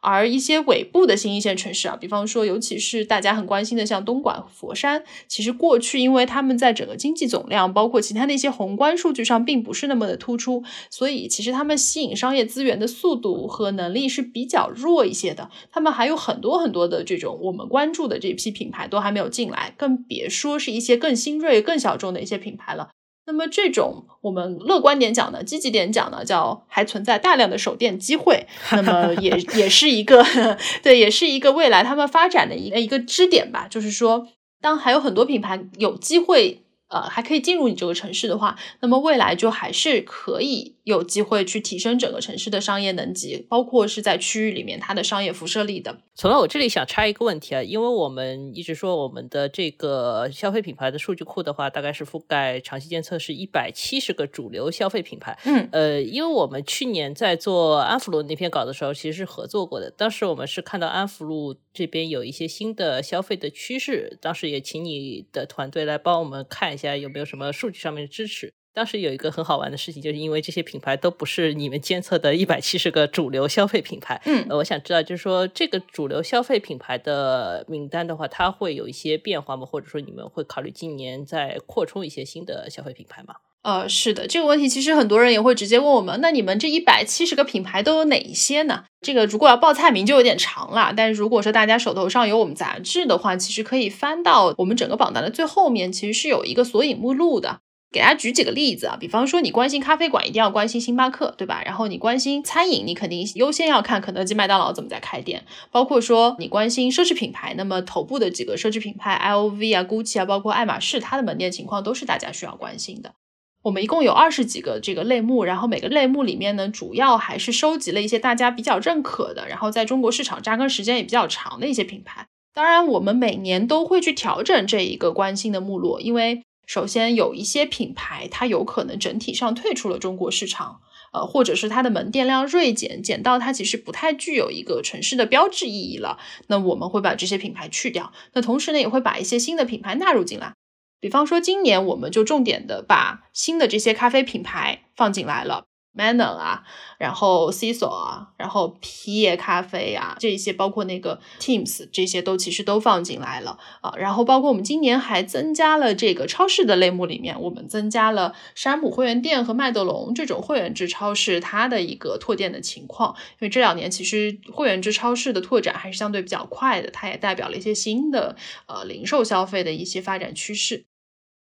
[0.00, 15.50] 而一些尾部的新一线城市啊，比方说，尤其是大家很关心的像东莞、佛山，其实过去因为他们在整个经济总量，包括其他的一些宏观数据上，并不是那么的突出，所以其实他们吸引商业资源的速度和能力是比较弱一些的。
[15.70, 22.90] 他们还有很多很多的这种我们关注的这批品牌都还没有进来，更别说是一些更新锐、更小众的一些品牌了。
[23.28, 28.46] 那么这种我们乐观点讲呢，积极点讲呢，叫还存在大量的手电机会。
[28.72, 30.24] 那么也也是一个
[30.82, 33.68] 对，也是一个未来他们发展的一个一个支点吧。
[33.68, 34.26] 就是说，
[34.62, 45.98] 当还有很多品牌有机会呃，还可以进入你这个城市的话，那么未来就还是可以有机会去提升整个城市的商业能级，包括是在区域里面它的商业辐射力的。
[46.14, 55.38] 从了，我这里想插一个问题啊，因为我们一直说我们的这个消费品牌的数据库的话，大概是覆盖长期监测是一百七十个主流消费品牌。
[55.44, 59.90] 嗯，呃，因为我们去年在做安福路那篇稿的时候，其实是合作过的。
[59.90, 66.68] 当时我们是看到安福路这边有一些新的消费的趋势，当时也请你的团队来帮我们看。
[66.72, 68.52] 一下有没有什么数据上面的支持？
[68.78, 74.22] 当时有一个很好玩的事情，就是因为这些品牌都不是你们监测的一百七十个主流消费品牌。
[74.24, 79.66] 嗯，我想知道，就是说这个主流消费品牌的名单的话，它会有一些变化吗？
[79.66, 83.34] 或者说你们会考虑今年再扩充一些新的消费品牌吗？
[83.62, 86.20] 呃，是的，这个问题其实很多人也会直接问我们。
[86.22, 88.84] 那你们这一百七十个品牌都有哪一些呢？
[89.00, 90.94] 这个如果要报菜名就有点长了。
[90.96, 97.58] 但是如果说大家手头上有我们杂志的话，其实可以翻到我们整个榜单的最后面，其实是有一个索引目录的。
[97.90, 101.62] 给大家举几个例子啊，比方说你关心咖啡馆，一定要关心星巴克，对吧？
[101.64, 105.44] 然后你关心餐饮，你肯定优先要看肯德基、麦当劳怎么在开店。
[105.70, 113.14] 包括说你关心奢侈品牌，那么头部的几个奢侈品牌，L V 啊、GUCCI 啊，包括爱马仕，它的门店情况都是大家需要关心的。
[113.62, 122.26] 我们一共有二十几个这个类目，然后每个类目里面呢，主要还是收集了一些大家比较认可的，然后在中国市场扎根时间也比较长的一些品牌。
[122.54, 130.82] 当然，我们每年都会去调整这一个关心的目录，因为首先有一些品牌它有可能整体上退出了中国市场，
[131.14, 138.12] 呃，或者是它的门店量锐减，减到它其实不太具有一个城市的标志意义了，那我们会把这些品牌去掉。
[138.34, 140.52] 那同时呢，也会把一些新的品牌纳入进来。
[141.00, 145.64] 比方说，今年我们就重点的把新的这些咖啡品牌放进来了。
[145.98, 146.62] Manner 啊，
[146.96, 153.92] 然后 c i s o 啊，然后皮耶咖啡啊，这些包括那个 Teams 这些都其实都放进来了啊。
[153.98, 163.14] 然后包括我们今年还增加了这个超市的类目里面，我们增加了山姆会员店和麦德龙这种会员制超市它的一个拓店的情况。
[163.32, 170.87] 因为这两年其实会员制超市的拓展还是相对比较快的，它也代表了一些新的呃零售消费的一些发展趋势。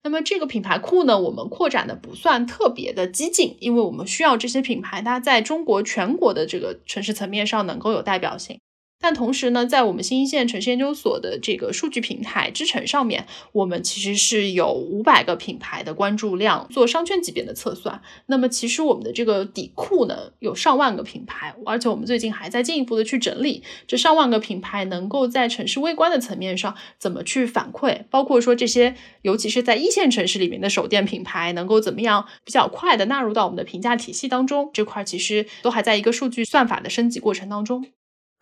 [0.04, 8.58] 那么这个品牌库呢，我们扩展的不算特别的激进，因为我们需要这些品牌它在中国全国的这个城市层面上能够有代表性。
[9.02, 18.00] 但同时呢，在我们新一线城市研究所的这个数据平台知城上面，我们其实是有五百个品牌的关注量做商圈级别的测算。
[18.26, 37.84] 那么其实我们的这个底库呢，有上万个品牌，而且我们最近还在进一步的去整理这上万个品牌能够在城市微观的层面上怎么去反馈，包括说这些尤其是在一线城市里面的手电品牌能够怎么样比较快的纳入到我们的评价体系当中，这块其实都还在一个数据算法的升级过程当中。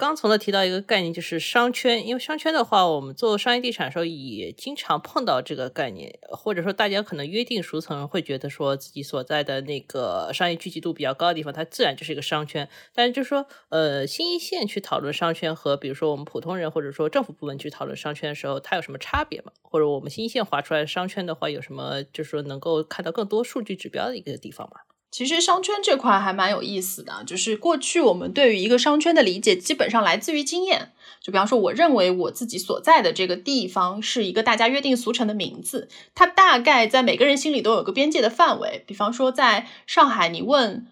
[0.00, 2.06] 刚从的提到一个概念，就是商圈。
[2.06, 12.66] 因为商圈的话，我们做商业地产的时候也经常碰到这个概念，或者说大家可能约定俗成会觉得说自己所在的那个商业聚集度比较高的地方，它自然就是一个商圈。
[12.94, 19.52] 但是就是说，呃，新一线去讨论商圈和比如说我们普通人或者说政府部门去讨论商圈的时候，它有什么差别吗？
[19.60, 24.80] 或者我们新一线划出来的商圈的话，有什么就是说能够看到更多数据指标的一个地方吗？
[25.10, 30.92] 其实商圈这块还蛮有意思的，就是过去我们对于一个商圈的理解，基本上来自于经验。
[31.20, 38.84] 就比方说，我认为我自己所在的这个地方是一个大家约定俗成的名字，它大概在每个人心里都有个边界的范围。
[38.86, 40.86] 比方说，在上海，你问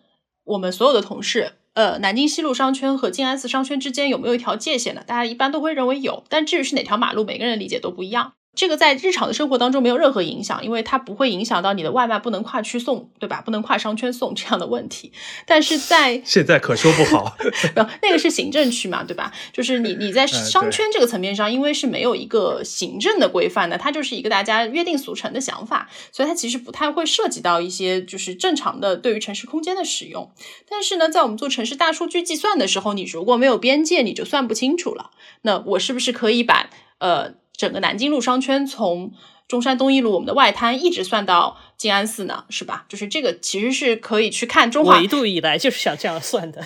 [0.45, 5.03] 我们所有的同事，呃，南京西路商圈和静安寺商圈之间有没有一条界限呢？
[5.07, 8.35] 大家一般都会认为有，但至于是哪条马路，每个人理解都不一样。
[8.59, 13.41] 这个在日常的生活当中没有任何影响，因为它不会影响到你的外卖不能跨区送，对吧？
[13.41, 15.13] 不能跨商圈送 这样的问题。
[15.47, 17.37] 但是在 现在可说不好，
[18.03, 19.33] 那个是行政区嘛，对吧？
[19.53, 30.33] 就是你你在商圈这个层面上，因为是没有一个行政的规范的，它就是一个大家约定俗成的想法，所以它其实不太会涉及到一些就是正常的对于城市空间的使用。
[30.69, 35.11] 但是呢，在我们做城市大数据计算的时候，你如果没有边界，你就算不清楚了。
[35.43, 36.69] 那我是不是可以把
[36.99, 37.35] 呃？
[37.59, 39.13] 整个南京路商圈从
[39.49, 42.87] 中山东一路我们的外滩一直算到静安寺呢，是吧？
[42.89, 45.01] 就是这个其实是可以去看中华。
[45.01, 46.63] 一度以来就是想这样算的，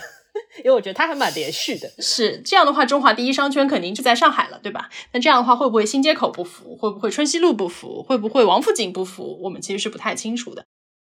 [0.58, 1.90] 因为我觉得它还蛮连续的。
[1.98, 4.90] 是这样的话，中华第一商圈肯定就在上海了，对吧？
[5.12, 6.76] 那这样的话，会不会新街口不服？
[6.76, 8.02] 会不会春熙路不服？
[8.02, 9.40] 会不会王府井不服？
[9.42, 10.66] 我们其实是不太清楚的。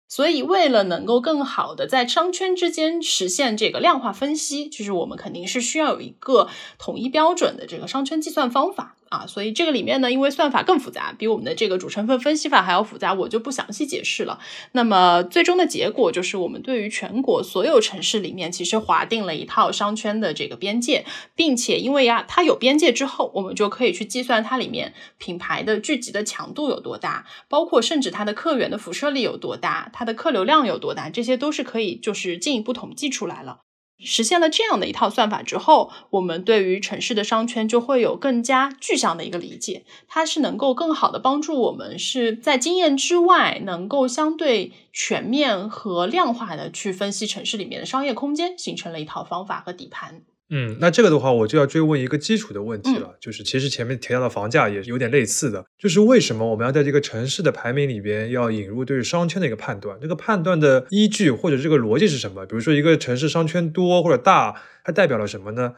[0.10, 8.96] 所以，为了能够更好的在商圈之间实现这个量化分析，就是我们肯定是需要有一个统一标准的这个商圈计算方法。
[9.10, 14.40] 啊，所以这个里面呢，因为算法更复杂，比我们的这个主成分分析法还要复杂，我就不详细解释了。
[14.74, 33.67] 那么最终的结果就是，我们对于全国所有城市里面，其实划定了一套商圈的这个边界，并且因为呀，它有边界之后，我们就可以去计算它里面品牌的聚集的强度有多大，包括甚至它的客源的辐射力有多大，它的客流量有多大，这些都是可以就是进一步统计出来了。
[34.00, 50.22] 实现了这样的一套算法之后，我们对于城市的商圈就会有更加具象的一个理解，它是能够更好的帮助我们是在经验之外，能够相对全面和量化的去分析城市里面的商业空间，形成了一套方法和底盘。
[50.50, 59.98] 嗯，那这个的话，我就要追问一个基础的问题了，就是其实前面提到的房价也是有点类似的，就是为什么我们要在这个城市的排名里边要引入对于商圈的一个判断？
[60.02, 62.46] 这个判断的依据或者这个逻辑是什么？
[62.46, 65.74] 比如说一个城市商圈多或者大，它代表了什么呢？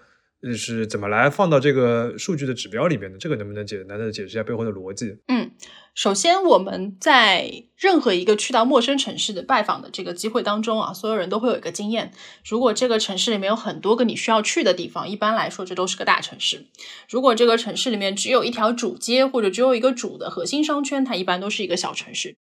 [0.55, 3.17] 是怎么来放到这个数据的指标里面的？
[3.17, 5.17] 这个能不能简单的解释一下背后的逻辑？
[5.27, 5.51] 嗯，
[5.93, 12.13] 首先我们在任何一个去到陌生城市的拜访的这个机会当中啊，所有人都会有一个经验：
[12.45, 16.59] 如果这个城市里面有很多个你需要去的地方，一般来说这都是个大城市；
[17.09, 22.35] 如果这个城市里面只有一条主街或者只有一个主的核心商圈，它一般都是一个小城市。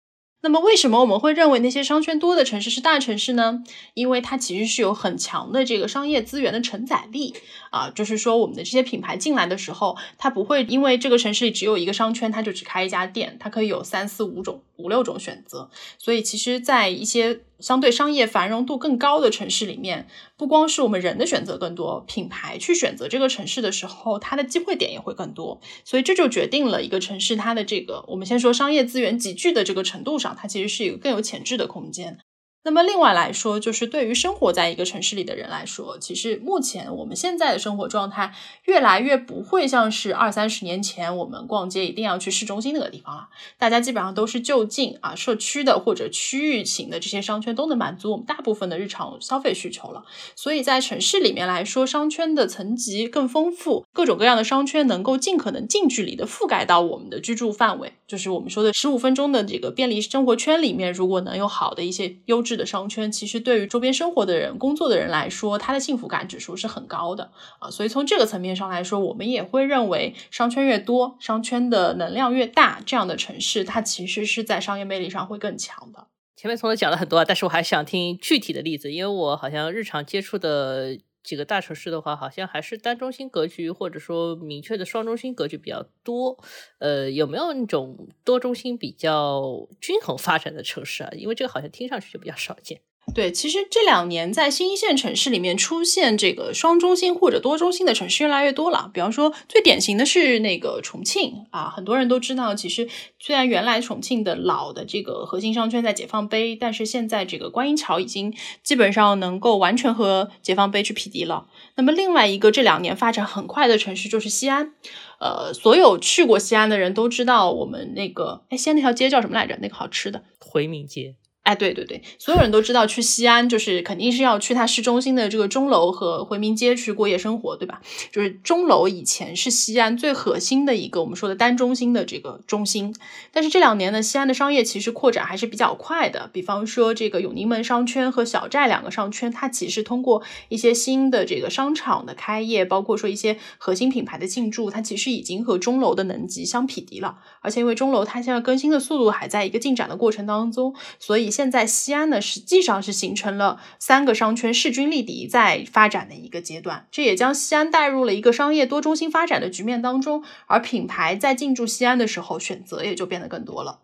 [0.44, 3.64] 那么，为什么我们会认为那些商圈多的城市是大城市呢？
[3.94, 7.32] 因为它其实是有很强的这个商业资源的承载力
[7.70, 15.70] 啊，就是说我们的这些品牌进来的时候，它不会因为这个城市里只有一个商圈，它就只开一家店，它可以有三四五种、五六种选择。
[15.96, 25.60] 所以，其实，在一些相对商业繁荣度更高的城市里面，不光是我们人的选择更多，品牌去选择这个城市的时候，它的机会点也会更多。
[25.84, 32.18] 所以这就决定了一个城市它的这个，我们先说商业资源集聚的这个程度上，它其实是一个更有潜质的空间。
[32.64, 38.34] 那么另外来说，就是对于生活在一个城市里的人来说，其实目前我们现在的生活状态
[38.64, 43.28] 越来越不会像是二三十年前我们逛街一定要去市中心那个地方了。
[43.58, 50.04] 大家基本上都是就近啊，社区的或者区域型的这些商圈都能满足我们大部分的日常消费需求了。
[50.34, 62.54] 所以在城市里面来说，商圈的层级更丰富，各种各样的商圈能够尽可能近距离的覆盖到我们的居住范围，就是我们说的十五分钟的这个便利生活圈里面，如果能有好的一些优质。
[62.54, 76.06] 的商圈其实对于周边生活的人、工作的人来说，他的幸福感指数是很高的啊，所以从这个层面上来说，我们也会认为商圈越多、商圈的能量越大，这样的城市它其实是在商业魅力上会更强的。
[76.36, 80.96] 前面从头讲了很多，但是我还想听具体的例子，因为我好像日常接触的。
[81.24, 86.38] 几个大城市的话，好像还是单中心格局，或者说明确的双中心格局比较多。
[86.78, 91.10] 呃，有没有那种多中心比较均衡发展的城市啊？
[91.16, 92.82] 因为这个好像听上去就比较少见。
[93.14, 98.90] 对，其实这两年在新一线城市里面出现这个双中心或者多中心的城市越来越多了。
[98.92, 102.88] 比方说，最典型的是那个重庆啊，很多人都知道，其实
[103.20, 108.34] 虽然原来重庆的老的这个核心商圈在解放碑，但是现在这个观音桥已经
[108.64, 111.46] 基本上能够完全和解放碑去匹敌了。
[111.76, 114.72] 那么另外一个这两年发展很快的城市就是西安，
[115.20, 119.56] 呃，所有去过西安的人都知道，我们那个哎，西安那条街叫什么来着？
[119.60, 121.14] 那个好吃的回民街。
[121.44, 127.82] 哎，对对对，所有人都知道去西安就是肯定是要去它市中心的这个钟楼和回民街去过夜生活，对吧？
[128.10, 132.94] 就是钟楼以前是西安最核心的一个我们说的单中心的这个中心，
[133.30, 136.30] 但是这两年呢，西安的商业其实扩展还是比较快的。
[136.32, 147.18] 比方说这个永宁门商圈和小寨两个商圈，它其实通过一些新的这个商场的开业，包括说一些核心品牌的进驻，它其实已经和钟楼的能级相匹敌了。
[147.42, 151.33] 而且因为钟楼它现在更新的速度还在一个进展的过程当中，所以。
[151.34, 160.22] 现在西安呢，实际上是形成了三个商圈势均力敌在发展的一个阶段，这也将西安带入了一个商业多中心发展的局面当中。
[160.46, 163.80] 而品牌在进驻西安的时候，选择也就变得更多了。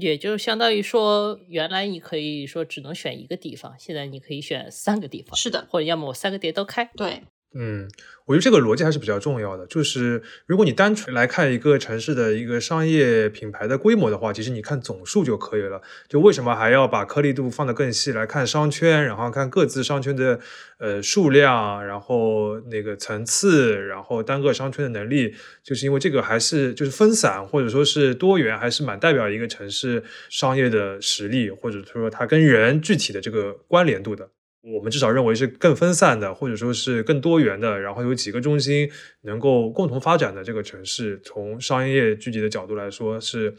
[0.00, 5.36] 也就相当于说，原来你可以说只能选一个地方，现在你可以选三个地方。
[5.36, 6.90] 是的，或者要么我三个店都开。
[6.96, 7.22] 对。
[7.56, 7.88] 嗯，
[8.26, 9.64] 我觉得这个逻辑还是比较重要的。
[9.66, 15.80] 就是如果你单纯来看一个城市的一个商业品牌的规模的话，其实你看总数就可以了。
[16.08, 20.40] 就为什么还要把颗粒度放得更细来看商圈，然后看各自商圈的
[20.78, 25.32] 呃数量，然后那个层次，然后单个商圈的能力，
[25.62, 34.30] 就是因为这个还是就是分散或者说是多元，还是蛮代表一个城市商业的实力，或者说它跟人具体的这个关联度的。
[34.72, 38.90] 我们至少认为是更分散的，或者说是更多元的，然后有几个中心
[39.22, 43.54] 能够共同发展的这个城市，从商业聚集的角度来说是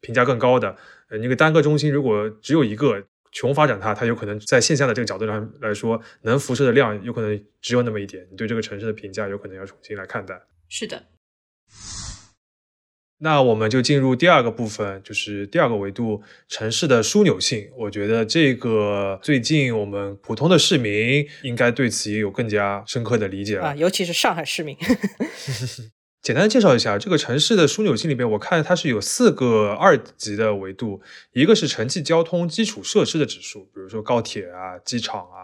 [0.00, 0.76] 评价更高的。
[1.08, 3.02] 呃，那个单个中心如果只有一个，
[3.32, 10.40] 穷发展它，它有可能在线下的这个角度上来说，能辐射的量有可能只有那么一点，你对这个城市的评价有可能要重新来看待。
[10.68, 11.02] 是的。
[13.22, 17.68] 那我们就进入第二个部分，就是第二个维度，城市的枢纽性。
[17.76, 24.74] 我觉得这个最近我们普通的市民应该对此也有更加深刻的理解了啊，尤其是上海市民。
[26.22, 31.00] 简单介绍一下这个城市的枢纽性里边，我看它是有四个二级的维度，
[31.32, 35.39] 一个是城际交通基础设施的指数，比如说高铁啊、机场啊、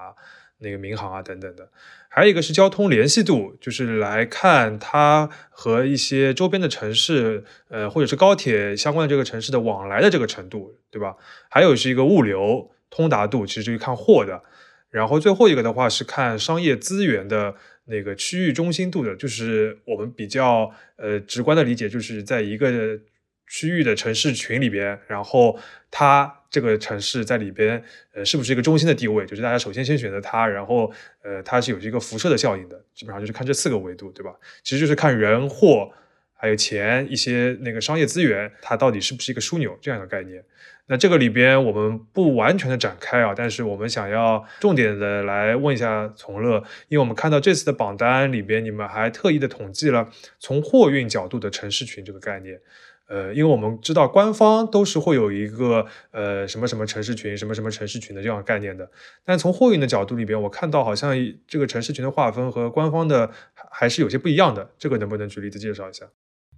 [0.58, 1.70] 那个民航啊等等的。
[2.08, 11.16] 还有一个是交通联系度，就是来看它和一些周边的城市，呃，或者是高铁相关的这个城市的往来的这个程度，对吧？
[11.50, 14.42] 还有是一个物流通达度，其实就是看货的。
[14.88, 17.54] 然后最后一个的话是看商业资源的
[17.84, 22.98] 那个区域中心度的，就是我们比较呃直观的理解，就是在一个
[23.46, 25.58] 区域的城市群里边，然后
[25.90, 26.40] 它。
[26.56, 27.84] 这个城市在里边，
[28.14, 29.26] 呃，是不是一个中心的地位？
[29.26, 30.90] 就是大家首先先选择它，然后，
[31.22, 32.82] 呃，它是有一个辐射的效应的。
[32.94, 34.34] 基本上就是看这四个维度，对吧？
[34.62, 35.90] 其实就是看人、货，
[36.32, 40.42] 还有钱，一些那个商业资源，它到底是不是一个枢纽这样一个概念。
[40.86, 46.56] 那这个里边我们不完全的展开啊，但是我们想要重点的来问一下从乐，
[46.88, 52.58] 因为我们看到这次的榜单里边，你们还特意的统计了从货运角度的城市群这个概念。
[53.06, 58.90] 呃，因为我们知道官方都是会有一个呃什么什么城市群、什么什么城市群的这样概念的，
[59.24, 61.14] 但从货运的角度里边，我看到好像
[61.46, 63.30] 这个城市群的划分和官方的
[63.70, 66.06] 还是有些不一样的，这个能不能举例子介绍一下？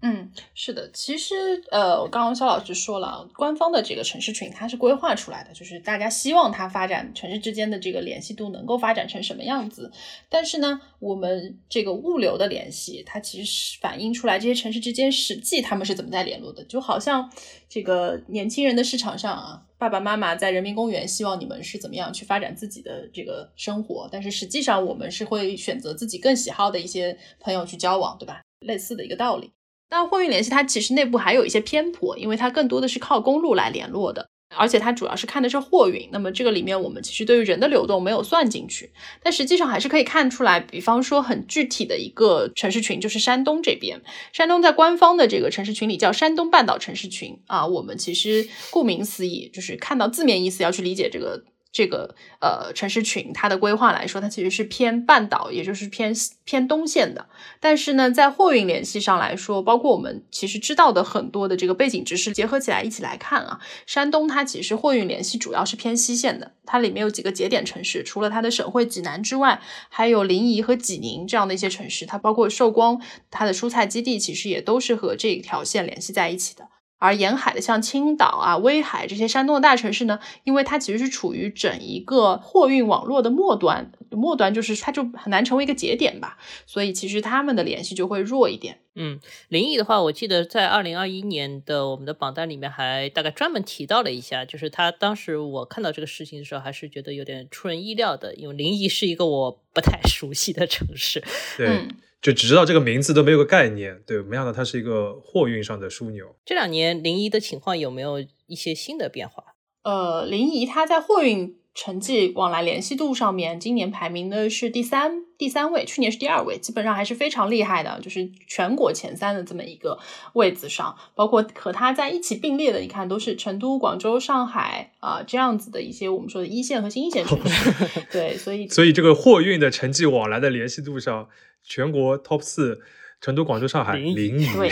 [0.01, 1.35] 嗯，是的，其实
[1.73, 9.91] 呃，我刚刚肖老师说了，官方的这个城市群它是规划出来的，就是大家希望它发展城市之间的这个联系度能够发展成什么样子。
[10.29, 16.63] 但是呢，我们这个物流的联系，它其实是反映出来这些城市之间实际他们是怎么在联络的。
[16.65, 17.29] 就好像
[17.69, 28.43] 这个年轻人的市场上啊，爸爸妈妈在人民公园希望你们是怎么样去发展自己的这个生活，但是实际上我们是会选择自己更喜好的一些朋友去交往，对吧？
[28.61, 29.51] 类似的一个道理。
[29.89, 36.09] 但货运联系它其实内部还有一些偏颇，因为它更多的是靠公路来联络的，而且它主要是看的是货运。
[36.13, 44.01] 那么这个里面我们其实对于人的流动没有算进去，但实际上还是可以看出来，比方说很具体的一个城市群就是山东这边，
[44.33, 47.67] 山东在官方的这个城市群里叫山东半岛城市群啊。
[47.67, 51.45] 我们其实顾名思义就是看到字面意思要去理解这个。
[51.71, 56.15] 这个呃城市群，它的规划来说，它其实是偏半岛，也就是偏
[56.45, 57.29] 偏东线的。
[57.61, 73.01] 但是呢，在货运联系上来说，包括我们其实知道的很多的这个背景知识结合起来一起来看啊，山东它其实货运联系主要是偏西线的，它里面有几个节点城市，除了它的省会济南之外，还有临沂和济宁这样的一些城市，它包括寿光，
[73.31, 76.69] 它的蔬菜基地其实也都是和这条线联系在一起的。
[76.99, 86.37] 而沿海的像青岛啊、威海这些山东的大城市呢，因为它其实是处于整一个货运网络的末端，末端就是它就很难成为一个节点吧，
[86.67, 88.81] 所以其实他们的联系就会弱一点。
[88.97, 101.23] 嗯，临沂的话，我记得在二零二一年的我们的榜单里面还大概专门提到了一下，就是他当时我看到这个事情的时候，还是觉得有点出人意料的，因为临沂是一个我不太熟悉的城市。
[101.57, 101.87] 对。
[102.21, 106.35] 就只知道这个名字都没有个概念，对，没想到它是一个货运上的枢纽。
[106.45, 109.55] 这两年临沂的情况有没有一些新的变化？
[109.83, 119.97] 呃，临沂它在货运城际往来联系度上面，今年排名的是第三，第三位，去年是第二位，基本上还是非常厉害的，就是全国前三的这么一个
[120.33, 120.97] 位子上。
[121.15, 127.73] 包括和他在一起并列的，你看都是成都、广州、上海啊这样子的一些我们说的一线和新一线城市。
[128.11, 131.29] 对，所以所以这个货运的成绩往来的联系度上。
[131.65, 132.81] 全国 top 四，
[133.21, 134.71] 成都、广州、上海、 对，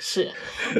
[0.00, 0.30] 是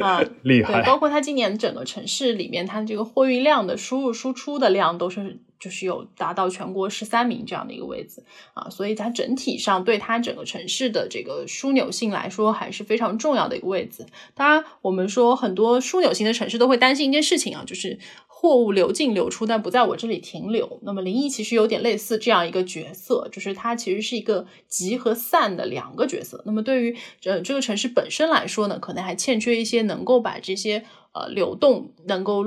[0.01, 0.73] 啊，厉害。
[0.73, 14.05] 对，包括它今年整个城市里面，它这个货运量的输入输出的量都是就是有达到全国十三名这样的一个位置啊，所以它整体上对它整个城市的这个枢纽性来说还是非常重要的一个位置。
[14.33, 17.99] 当然，我们说很多枢纽型的城市都会担心一件事情啊，就是。
[18.27, 20.77] 货物流进流出，但不在我这里停留。
[20.81, 26.43] 那么临沂其实有点类似这样一个角色，就是它其实是一个集和散的两个角色。
[26.45, 30.83] 那么对于呃这个城市本身来说呢，可能还欠缺一些能够把这些
[31.13, 32.43] 呃流动能够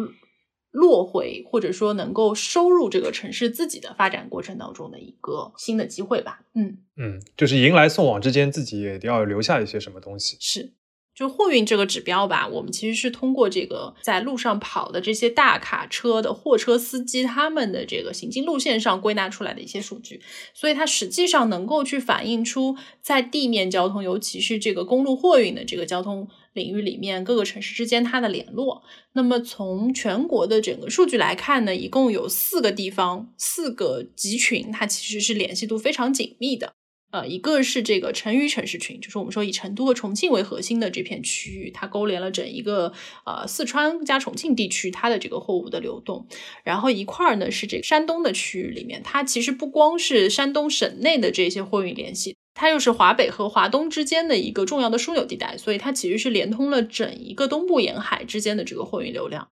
[0.70, 6.40] 落回，或者说能够收入这个城市自己的发展过程当中的一个新的机会吧。
[6.54, 10.36] 嗯嗯，就是迎来送往之间，自己也要留下一些什么东西。
[10.40, 10.72] 是。
[11.14, 20.20] 就货运这个指标吧，我们其实是通过这个在路上跑的这些大卡车的货车司机他们的这个行进路线上归纳出来的一些数据，
[20.52, 28.82] 所以它实际上能够去反映出在地面交通，尤其是这个公路货运的这个交通领域里面各个城市之间它的联络。
[29.12, 36.72] 那么从全国的整个数据来看呢，一共有四个地方、四个集群，它其实是联系度非常紧密的。
[37.12, 42.92] 呃，一个是这个成渝城市群，就是我们说以成都和重庆为核心的这片区域，它勾连了整一个
[43.24, 46.26] 呃四川加重庆地区它的这个货物的流动。
[46.64, 59.48] 然后一块儿呢是这个山东的区域里面，它其实不光是山东省内的这些货运联系，它又是华北和华东之间的一个重要的枢纽地带，所以它其实是连通了整一个东部沿海之间的这个货运流量。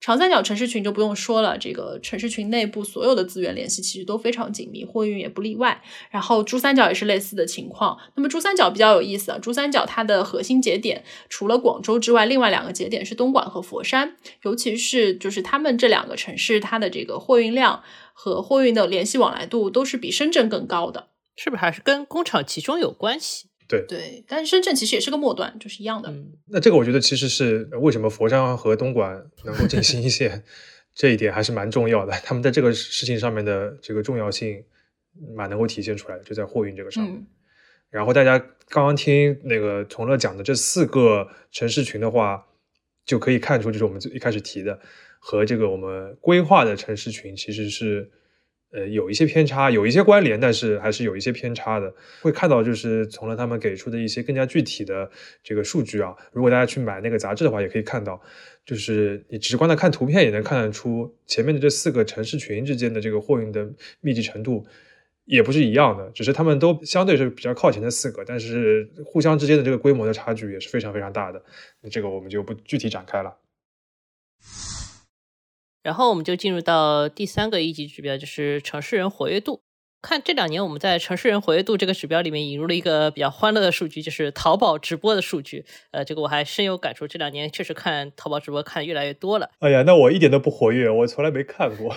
[0.00, 5.82] 长三角城市群就不用说了，这个城市群内部所有的资源联系其实都非常紧密，货运也不例外。
[6.10, 7.98] 然后珠三角也是类似的情况。
[8.14, 17.82] 那么珠三角比较有意思啊，珠三角它的核心节点除了广州之外，另外两个节点是东莞和佛山，尤其是就是他们这两个城市，它的这个货运量
[18.12, 23.48] 和货运的联系往来度都是比深圳更高的，是不是还是跟工厂集中有关系？
[23.68, 26.10] 对对，但是深圳其实也是个末端，就是一样的。
[26.10, 30.42] 嗯，那这个我觉得其实是为什么佛山和东莞能够进新一线，
[30.94, 32.12] 这一点还是蛮重要的。
[32.24, 34.64] 他们在这个事情上面的这个重要性，
[35.36, 37.14] 蛮能够体现出来的，就在货运这个上面。
[37.14, 37.26] 嗯
[37.90, 42.46] 然后大家刚刚听那个从乐讲的这四个城市群的话，
[43.06, 44.78] 就可以看出，就是我们最一开始提的
[45.18, 48.10] 和这个我们规划的城市群其实是
[48.72, 51.92] 呃有一些偏差，有一些关联，但是还是有一些偏差的。
[52.20, 55.10] 会看到就是从了他们给出的一些更加具体的
[55.42, 58.20] 这个数据啊，如果大家去买那个杂志的话，也可以看到，
[58.64, 63.68] 就是你直观的看图片也能看得出前面的这四个城市群之间的这个货运的
[64.00, 64.66] 密集程度。
[65.30, 71.44] 也不是一样的，只是他们都相对是比较靠前的四个，但是互相之间的这个规模的差距也是非常非常大的。
[71.82, 73.36] 那这个我们就不具体展开了。
[75.88, 79.62] 然后我们就进入到第三个一级指标，就是城市人活跃度。
[80.02, 85.64] 看这两年我们在城市人活跃度这个指标里面引入了一个比较欢乐的数据，就是淘宝直播的数据。
[85.92, 89.48] 呃，这个我还深有感触，这两年确实看淘宝直播看越来越多了。
[89.60, 91.96] 哎呀，那我一点都不活跃，我从来没看过。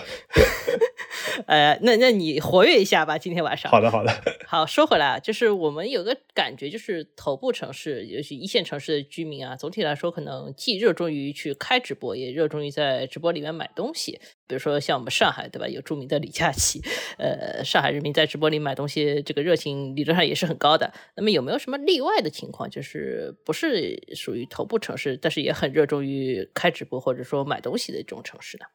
[1.46, 3.70] 呃，那那你活跃一下吧，今天晚上。
[3.70, 4.12] 好的，好的。
[4.46, 14.20] 好，说回来啊，就是我们有个感觉，就是头部城市，尤其一线城市的居民啊，总体来说可能既热衷于去开直播，也热衷于在直播里面买东西。
[14.46, 15.66] 比如说像我们上海，对吧？
[15.66, 16.82] 有著名的李佳琦，
[17.16, 20.92] 呃，上海人民在直播里买东西，这个热情理论上也是很高的。
[21.16, 28.66] 那么有没有什么例外的情况，就是不是属于头部城市，但是也很热衷于开直播或者说买东西的这种城市呢？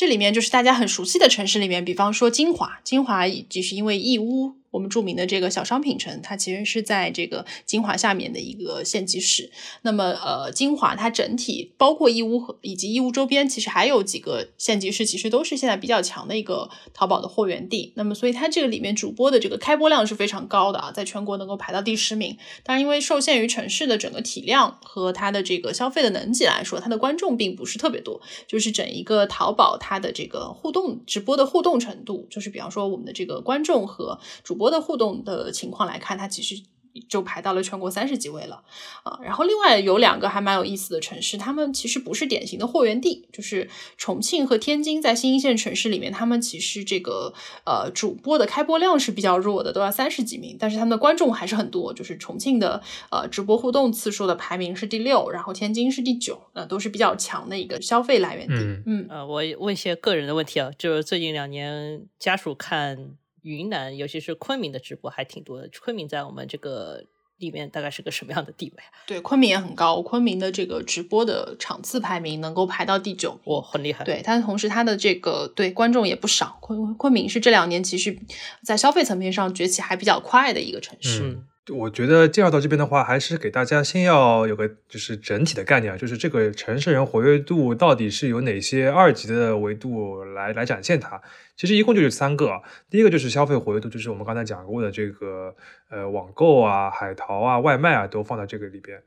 [0.00, 9.50] 这里面就是大家很熟悉的城市里面，比方说金华，金华就是因为义乌，我们著名的这个小商品城，它其实是在这个金华下面的一个县级市。
[9.82, 17.92] 那么，呃，金华它整体包括义乌和以及义乌周边，其实还有几个县级市，其实都是现在比较强的一个淘宝的货源地。
[17.96, 22.36] 那么，所以它这个里面主播的这个开播量是非常高的啊，在全国能够排到第十名。
[22.62, 28.20] 当然，因为受限于城市的整个体量和它的这个消费的能级来说，它的观众并不是特别多。
[28.46, 36.62] 就是整一个淘宝它的这个互动直播的互动程度，就是比方说我们的这个观众和主播的互动的情况来看，它其实
[37.08, 38.64] 就排到了全国三十几位了
[39.04, 39.18] 啊。
[39.22, 47.32] 然后另外有两个还蛮有意思的城市，他们其实不是典型的货源地，就是重庆和天津在新一线城市里面，他们其实这个
[47.64, 51.94] 呃主播的开播量是比较弱的，都要三十几名，但是他们的观众还是很多。
[51.94, 58.54] 就是重庆的呃直播互动次数的排名是第六，然后天津是第九，呃都是比较强的一个消费来源地。
[58.54, 63.12] 嗯嗯呃，我问一些个人的问题啊，就是最近两年家属看
[63.42, 65.68] 云南，尤其是昆明的直播还挺多的。
[65.82, 67.04] 昆明在我们这个
[67.38, 68.92] 里面大概是个什么样的地位啊？
[69.06, 73.40] 对，昆明也很高，昆明的这个直播的场次排名能够排到第九名。
[73.44, 74.04] 哇，很厉害。
[74.04, 76.58] 对，但同时它的这个对观众也不少。
[76.60, 78.18] 昆昆明是这两年其实，
[78.62, 81.22] 在消费层面上崛起还比较快的一个城市。
[81.22, 91.20] 嗯，我觉得介绍到这边的话，还是给大家先要有个就是整体的概念啊，就是这个城市人活跃度到底是由哪些二级的维度来来展现它。
[91.56, 95.54] 其实一共就是三个啊，第一个就是消费活跃度，就是我们刚才讲过的这个
[95.90, 99.00] 呃网购啊、海淘啊、外卖啊都放到这个里边。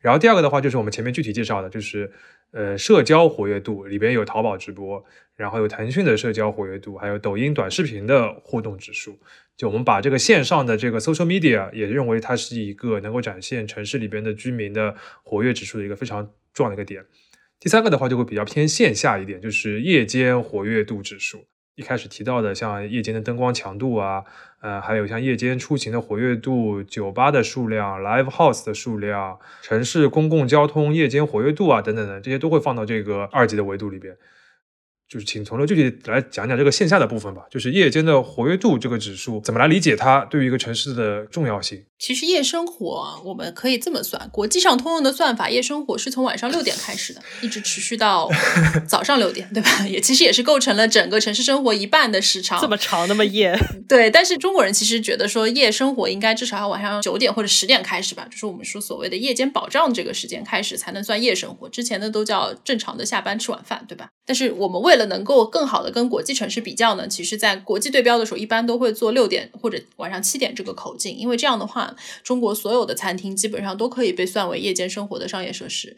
[0.00, 2.12] 然后第二个的话，就是我们前面具体介绍的，就是
[2.52, 5.04] 呃社交活跃度里边有淘宝直播，
[5.34, 9.18] 然后有腾讯的社交活跃度，还有抖音短视频的互动指数。
[9.56, 17.04] 就我们把这个线上的这个 social media 也认为它是一个能够展现城市里边的居民的活跃指数的一个非常重要的一个点。
[17.58, 21.46] 第三个的话就会比较偏线下一点，就是夜间活跃度指数。
[21.74, 24.24] 一开始提到的像夜间的灯光强度啊，
[24.60, 34.16] 呃，还有像夜间出行的活跃度、酒吧的数量、live house 的数量、城市公共交通夜间活跃度啊等等的，这些都会放到这个二级的维度里边。
[35.08, 41.84] 就是请从乐具体来讲讲这个线下的部分吧，就是夜间的活跃度这个指数怎么来理解它对于一个城市的重要性。
[41.98, 48.28] 其实夜生活我们可以这么算，国际上通用的算法，夜生活是从晚上六点开始的，一直持续到
[48.86, 49.86] 早上六点，对吧？
[49.88, 52.60] 也其实也是构成了整个城市生活一半的时长。
[52.60, 53.56] 这么长，那么夜？
[53.88, 64.08] 对，但是中国人其实觉得说夜生活应该至少要晚上九点或者十点开始吧，就是我们说所谓的夜间保障这个时间开始才能算夜生活，之前的都叫正常的下班吃晚饭，对吧？
[64.26, 71.94] 但是我们为为了能够更好的跟国际城市比较呢，其实在国际对标的时候，一般都会做六点或者晚上七点这个口径，因为这样的话。
[72.22, 75.96] 中国所有的餐厅基本上都可以被算为夜间生活的商业设施。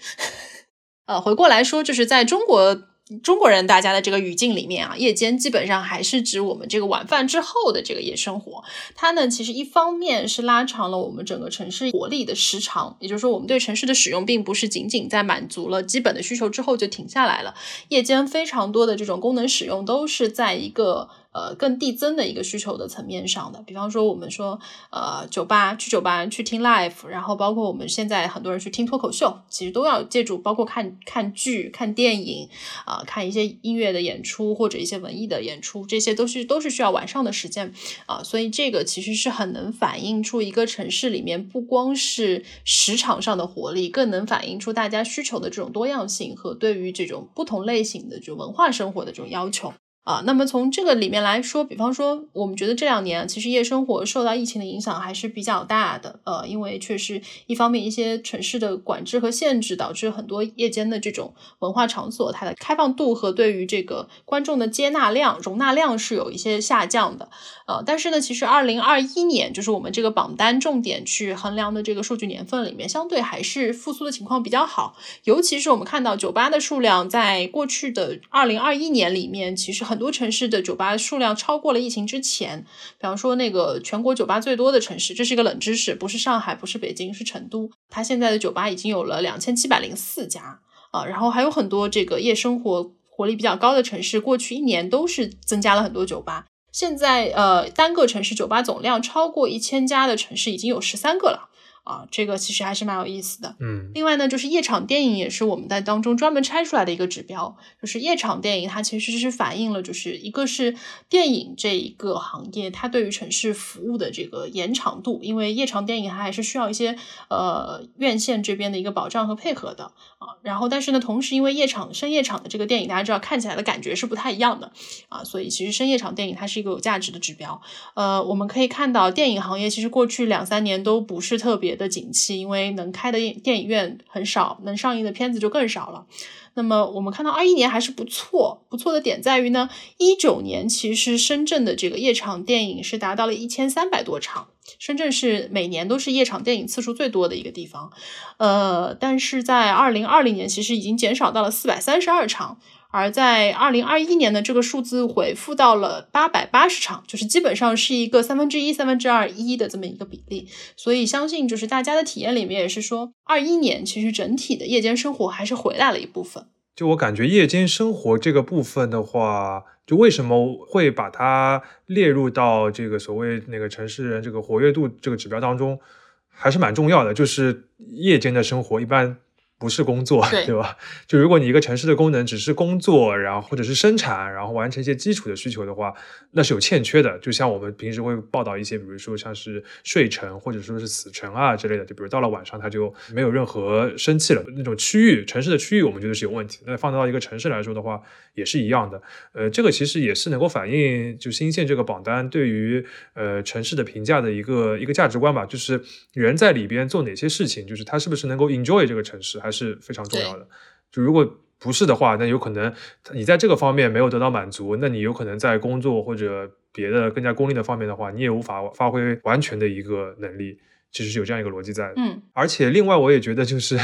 [1.07, 2.83] 呃，回过来说，就是在中国
[3.23, 8.63] 中国人大家的这个语境里面啊，夜间基本上还是指我们这个晚饭之后的这个夜生活。
[8.95, 17.55] 它呢，其实一方面是拉长了我们整个城市活力的时长，也就是说，我们对城市的使用并不是仅仅在满足了基本的需求之后就停下来了。
[17.89, 21.09] 夜间非常多的这种功能使用都是在一个。
[21.39, 24.59] 呃，更递增的一个需求的层面上的，比方说我们说，
[24.91, 32.49] 呃，酒吧去酒吧去听 live，然后包括我们现在很多人去听脱口秀，其实都要借助包括看看剧、看电影
[32.85, 37.73] 啊，看一些音乐的演出或者一些文艺的演出，这些都是都是需要晚上的时间
[38.07, 49.73] 啊，所以这个其实是很能反映出一个城市里面不光是时长上的活力，更能反映出大家需求的这种多样性和对于这种不同类型的这种文化生活的这种要求。
[50.09, 56.19] 啊，那么从这个里面来说，比方说，我们觉得这两年其实夜生活受到疫情的影响还是比较大的。
[56.25, 67.29] 呃，因为确实一方面一些城市的管制和限制，导致很多夜间的这种文化场所它的开放度和对于这个观众的接纳量、容纳量是有一些下降的。
[67.67, 74.97] 呃，但是呢，其实二零二一年就是我们这个榜单重点去衡量的这个数据年份里面，相对还是复苏的情况比较好。
[75.25, 79.98] 尤其是我们看到酒吧的数量在过去的二零二一年里面，其实很。
[79.99, 87.69] 很多城市的酒吧数量超过了疫情之前，比方说那个全国酒吧最多的城市，这是一个冷知识，不是上海，不是北京，是成都。
[87.91, 90.61] 它现在的酒吧已经有了两千七百零四家
[90.93, 96.45] 啊，然后还有很多这个夜生活活力比较高的城市，过去一年都是增加了很多酒吧。
[96.71, 101.48] 现在呃，单个城市酒吧总量超过一千家的城市已经有十三个了。
[101.89, 103.57] 啊，这个其实还是蛮有意思的。
[103.61, 107.57] 嗯，另外呢，就是夜场电影也是我们在当中专门拆出来的一个指标。
[107.81, 110.77] 就是夜场电影，它其实是反映了，就是一个是
[111.09, 115.21] 电影这一个行业，它对于城市服务的这个延长度。
[115.23, 116.99] 因为夜场电影它还是需要一些
[117.31, 120.37] 呃院线这边的一个保障和配合的啊。
[120.43, 124.73] 然后，但是呢，同时因为夜场深夜场的这个电影，大家知道看起来的感觉是不太一样的
[125.09, 127.63] 啊，所以其实深夜场电影它是一个有价值的指标。
[127.95, 131.79] 呃，我们可以看到电影行业其实过去两三年都不是特别。
[131.79, 136.07] 的景气，因为能开的电影院很少，能上映的片子就更少了。
[136.55, 144.49] 那么我们看到二一年还是不错，不错的点在于呢，一九年其实深圳的这个夜场电影是达到了一千三百多场，
[144.79, 147.91] 深圳是每年都是夜场电影次数最多的一个地方。
[148.39, 152.59] 呃，但是在二零二零年其实已经减少到了四百三十二场。
[152.91, 160.49] 而在二零二一年呢，这个数字回复到了八百八十场，就是基本上是一个三分之一、三分之二一的这么一个比例。
[160.75, 166.47] 所以相信就是大家的体验里面也是说，二一年其实整体的夜间生活还是回来了一部分。
[166.79, 175.81] 就我感觉夜间生活这个部分的话，就为什么会把它列入到这个所谓那个城市人这个活跃度这个指标当中，
[176.29, 177.13] 还是蛮重要的。
[177.13, 179.17] 就是夜间的生活一般。
[179.59, 180.77] 不是工作，对吧？
[181.07, 185.93] 就如果你一个城市的功能只是工作，然后或者是生产，然后完成一些基础的需求的话，
[186.31, 187.19] 那是有欠缺的。
[187.19, 196.61] 就像我们平时会报道一些，比如说像是睡城或者说是死城啊之类的，就比如到了晚上它就没有任何生气了那种区域，城市的区域我们觉得是有问题。
[196.65, 198.01] 那放到一个城市来说的话，
[198.35, 199.03] 也是一样的。
[199.33, 202.85] 呃，这个其实也是能够反映就新线这个榜单对于
[203.15, 205.83] 呃城市的评价的一个一个价值观吧，就是
[206.13, 209.41] 人在里边做哪些事情，就是他是不是能够 enjoy 这个城市。
[209.49, 210.47] 还是非常重要的。
[210.93, 211.27] 就如果
[211.59, 212.73] 不是的话，那有可能
[213.13, 220.61] 你在这个方面没有得到满足，那你有可能在工作或者别的更加功利的方面的话，你也无法发挥完全的一个能力。
[220.91, 223.79] 其实是有这样一个逻辑在的，嗯，而且另外我也觉得就是，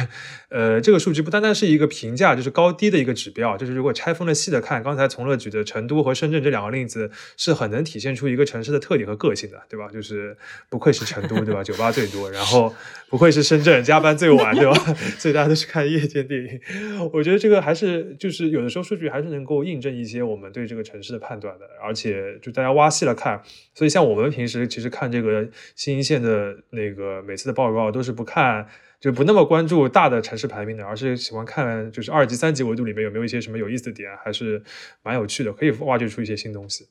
[0.49, 9.87] 呃，这个数据不单单是一个评价，就是高低的一个指标，就是如果拆分了细的看，刚才从乐举的成都和深圳这两个例子是很能体现出一个城市的特点和个性的，对吧？
[9.93, 10.35] 就是
[10.71, 11.63] 不愧是成都，对吧？
[11.63, 12.75] 酒吧最多，然后
[13.11, 14.75] 不愧是深圳，加班最晚，对吧？
[15.19, 23.43] 所以大家都去看夜间电影，我觉得这个还是就是有的时候数据还是能够印证一些我们对这个城市的判断的，而且就大家挖细了看，
[23.75, 25.47] 所以像我们平时其实看这个
[25.77, 26.94] 新一线的那。
[26.94, 28.67] 个这个每次的报告都是不看
[29.01, 34.63] 就不那么关注大的城市排名的，而是喜欢看就是二级、三级维度里面有没有一些什么有意思的点，还是
[35.03, 36.87] 蛮有趣的，可以挖掘出一些新东西。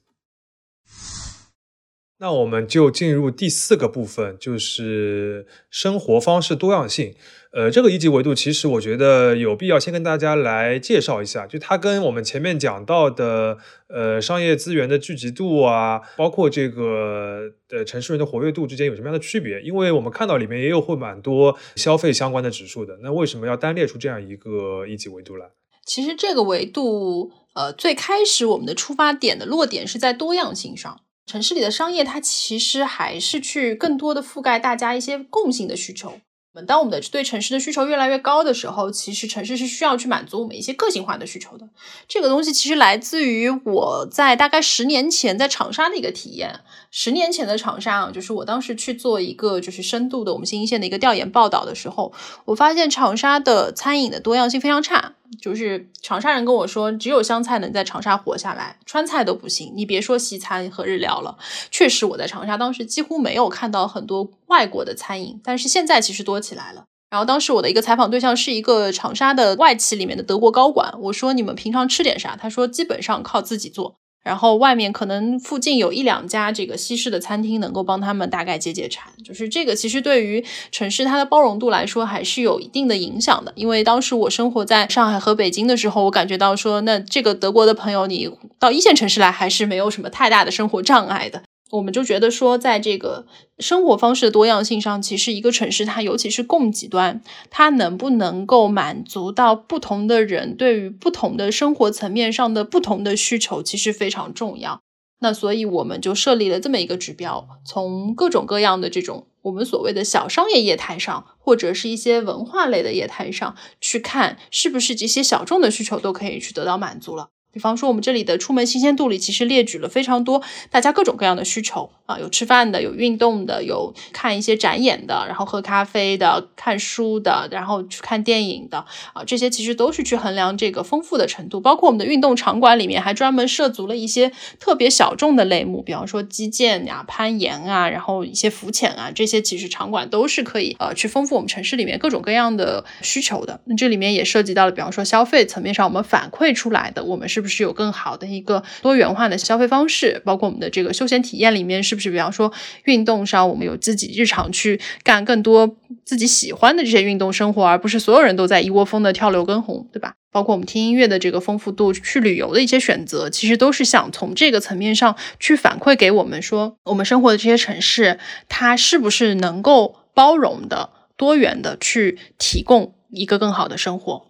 [2.23, 7.13] 那我们就进入第四个部分，就是生活方式多样性。
[7.51, 13.57] 呃，这个一级维度其实我觉得有必要先跟大家来介绍一下，就它跟我们前面讲到的
[13.89, 19.59] 呃商业资源的聚集度啊，包括这个呃城市人的活跃度之间有什么样的区别？
[19.59, 25.47] 因为我们看到里面也有会蛮多消费相关的指数的，那为什么要单列出这样一个一级维度来？
[25.85, 31.01] 其实这个维度，呃，最开始我们的出发点的落点是在多样性上。
[31.25, 36.19] 城市里的商业，它其实还是去更多的覆盖大家一些共性的需求。
[36.67, 41.67] 当我们的对城市的需求越来越高的时候，其实城市是需要去满足我们一些个性化的需求的。
[42.07, 46.59] 这个东西其实来自于我在大概十年前在长沙的一个体验。
[46.91, 52.13] 十年前的长沙啊，就是我当时去做一个就是深度的我们新一线的一个调研报道的时候，
[52.45, 55.13] 我发现长沙的餐饮的多样性非常差。
[55.35, 59.73] 就是长沙人跟我说，只有湘菜能在长沙活下来，川菜都不行。
[59.75, 61.37] 你别说西餐和日料了，
[61.71, 66.85] 确实我在长沙当时几乎没有看到很多外国的餐饮，但是现在其实多起来了。
[67.09, 72.35] 然后当时我的一个采访对象是一个长沙的外企里面的德国高管，我说你们平常吃点啥？
[72.35, 73.97] 他说基本上靠自己做。
[74.23, 83.51] 然后外面可能附近有一两家这个西式的餐厅能够帮他们大概解解馋，就是这个其实对于城市它的包容度来说还是有一定的影响的。
[83.55, 91.43] 因为当时我生活在上海和北京的时候，我感觉到说，那这个德国的朋友你到一线城市来还是没有什么太大的生活障碍的。
[91.73, 93.25] 我们就觉得说，在这个
[93.57, 104.81] 生活方式的多样性上，其实一个城市它尤其是供给端，它能不能够满足到不同的人对于不同的生活层面上的不同的需求，其实非常重要。
[105.21, 117.29] 那所以我们就设立了这么一个指标，从各种各样的这种我们所谓的小商业业态上，或者是一些文化类的业态上去看，是不是这些小众的需求都可以去得到满足了。
[117.53, 120.41] 比方说，我们这里的出门新鲜度里，其实列举了非常多
[120.71, 128.79] 大家各种各样的需求啊，有吃饭的，有运动的，有看一些展演的，然后喝咖啡的，看书的，然后去看电影的
[129.13, 131.61] 啊，这些其实都是去衡量这个丰富的程度。
[131.61, 143.61] 包括我们的运动场馆里面，还专门涉足了一些特别小众的类目，比方说击剑呀、攀岩啊，然后一些浮潜啊，这些其实场馆都是可以呃去丰富我们城市里面各种各样的需求的。
[143.65, 147.42] 那这里面也涉及到了，比方说消费层面上，我们反馈出来的，我们是。
[147.43, 150.21] 是不是有更好的一个多元化的消费方式？
[150.23, 152.53] 包括我们的这个休闲体验里面，是不是比方说
[152.85, 155.75] 运动上，我们有自己日常去干更多
[156.05, 160.13] 自己喜欢的这些运动生活，而不是所有人都在一窝蜂的跳楼跟红，对吧？
[160.31, 168.17] 包括我们听音乐的这个丰富度，去旅游的一些选择，其实都是想从这个层面上去反馈给我们说，我们生活的这些城市，
[168.47, 174.25] 它是不是能够包容的、多元的去提供一个更好的生活。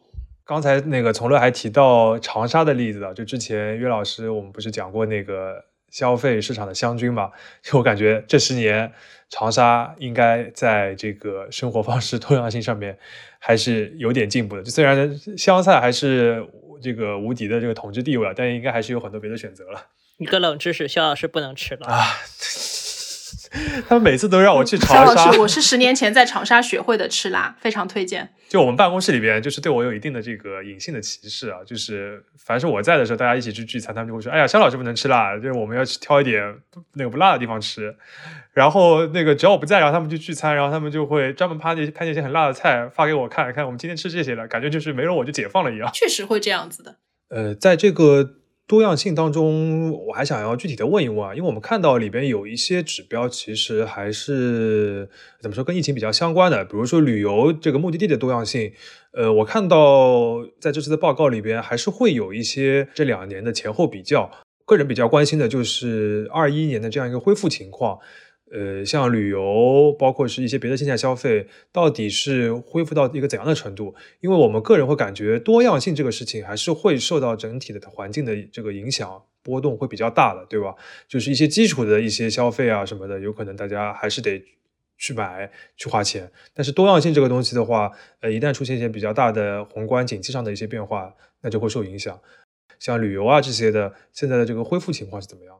[0.46, 7.32] 刚才那个从乐还提到长沙的例子啊，就之前岳老师我们不是讲过那个消费市场的湘军嘛？
[7.62, 8.92] 就我感觉这十年
[9.30, 12.98] 长沙应该在这个生活方式 多样性上面
[13.40, 14.64] 还是有点进步的。
[14.64, 16.46] 就虽然湘菜还是
[16.82, 19.88] 这个无敌的这个统治地位啊，但应该还是有很多别的选择了。
[20.18, 22.04] 一个冷知识，肖老师不能吃了啊。
[23.88, 25.32] 他们每次都让我去长沙。
[25.40, 28.34] 我是十年前在长沙学会的吃辣，非常推荐。
[28.50, 31.60] 就我们办公室里边，就是对我有一定的这个隐性的歧视啊。
[31.66, 36.42] 就是凡是我在的时候，大家一起去聚餐，他们就会说：“哎呀，肖老师不能吃辣，就是我们要去挑一点
[36.94, 37.96] 那个不辣的地方吃。”
[38.54, 45.90] 然后那个只要我不在，然后他们去聚餐，然后他们就会专门拍那拍那些很辣的菜发给我看，看我们今天吃这些了，感觉就是没了我就解放了一样。
[45.94, 46.96] 确实会这样子的。
[47.30, 48.38] 呃，在这个。
[48.74, 55.08] 多样性当中，我还想要具体的问一问啊，因为我们看到里边有一些指标，其实还是
[55.40, 58.72] 怎么说跟疫情比较相关的，比如说旅游这个目的地的多样性。
[59.12, 64.32] 呃，我看到在这次的报告里边，还是会有一些这两年的前后比较。
[64.66, 68.00] 个人比较关心的就是二一年的这样一个恢复情况。
[68.56, 73.96] 呃，像旅游，包括是一些别的线下消费，到底是恢复到一个怎样的程度？
[74.20, 80.76] 因为我们个人会感觉多样性这个事情还是会受到整体的环境的这个影响，波动会比较大的，对吧？
[81.08, 84.40] 就是一些基础的一些消费啊什么的，有可能大家还是得
[85.00, 86.32] 去买去花钱。
[86.54, 92.22] 但是多样性这个东西的话，呃，一旦出现一些比较大的宏观经济上的一些变化，那就会受影响。
[92.78, 95.56] 像旅游啊这些的，现在的这个恢复情况是怎么样？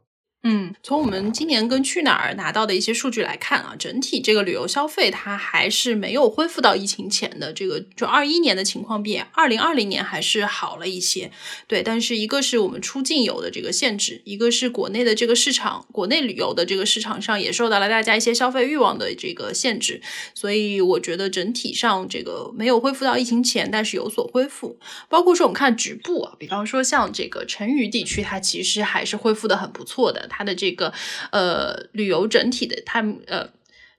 [0.46, 11.32] 嗯，从我们今年跟去哪儿拿到的一些数据来看啊，整体这个旅游消费它还是没有恢复到疫情前的这个，就二一年的情况比二零二零年还是好了一些。
[11.66, 20.02] 对，但是一个是我们出境游的这个限制，一个是国内的这个市场，国内旅游的这个市场上也受到了大家一些消费欲望的这个限制，
[20.34, 24.78] 所以我觉得整体上这个没有恢复到疫情前，但是有所恢复。
[25.08, 30.30] 包括说我们看局部啊，比方说像这个成渝地区，它其实还是恢复的很不错的。
[30.36, 30.92] 它的这个
[31.32, 33.50] 呃旅游整体的它呃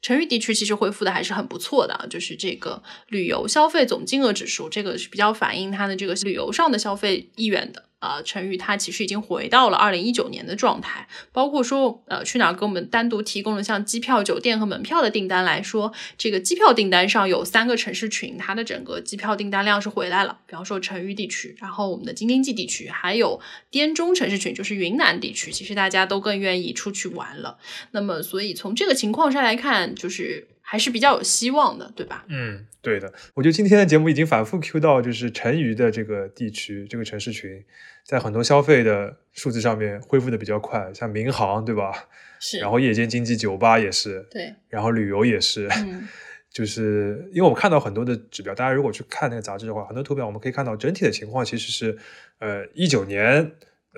[0.02, 7.84] 成渝地区其实恢复的还是很不错的，就是这个旅游消费总金额指数，这个是比较反映它的这个旅游上的消费意愿的。
[7.98, 20.38] 啊，成渝它其实已经回到了二零一九年的状态，包括说，呃，去哪儿给我们单独提供了像机票、酒店和门票的订单来说，这个机票订单上有三个城市群，它的整个机票订单量是回来了。
[20.46, 23.40] 比方说成渝地区，然后我们的京津冀地区，还有
[23.70, 27.56] 滇中城市群，就是云南地区，其实大家都更愿意出去玩了。
[27.92, 32.24] 那么，所以从这个情况上来看，就是还是比较有希望的，对吧？
[32.28, 33.12] 嗯，对的。
[33.34, 37.62] 我觉得今天的节目已经反复 Q 到，就是成渝的这个地区，这个城市群。
[38.04, 42.08] 在很多消费的数字上面恢复的比较快，像民航，对吧？
[42.40, 42.58] 是。
[42.58, 44.26] 然后夜间经济、酒吧也是。
[44.30, 44.54] 对。
[44.68, 45.68] 然后旅游也是。
[45.68, 46.08] 嗯。
[46.54, 51.98] 就是因为我们看到很多的指标，大家如果去看那个杂志的话，很多图表我们可以看到整体的情况其实是，
[52.38, 53.50] 呃，一九年，呃，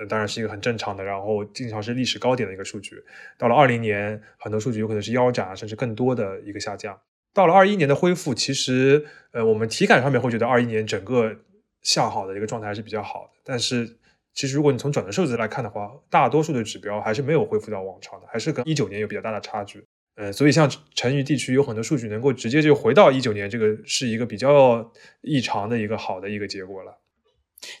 [0.05, 3.03] 当然是一个很正常的，然后经常是历史高点的一个数据。
[3.37, 6.99] 到了二零年，很多数据有可能是腰斩，甚至更多的一个下降。
[7.33, 11.35] 到了二一年的恢复，其实，呃，我们体感上面会觉得二一年整个。
[11.83, 13.97] 向好的一个状态还是比较好的，但是
[14.33, 19.81] 其实如果你从转的数字来看的话，大多数的指标还是没有恢复到往常的，还是跟一九年有比较大的差距。
[20.15, 24.91] 呃，所以像成渝地区有很多数据能够直接就回到一九年，这个是一个比较
[25.21, 26.99] 异常的一个好的一个结果了。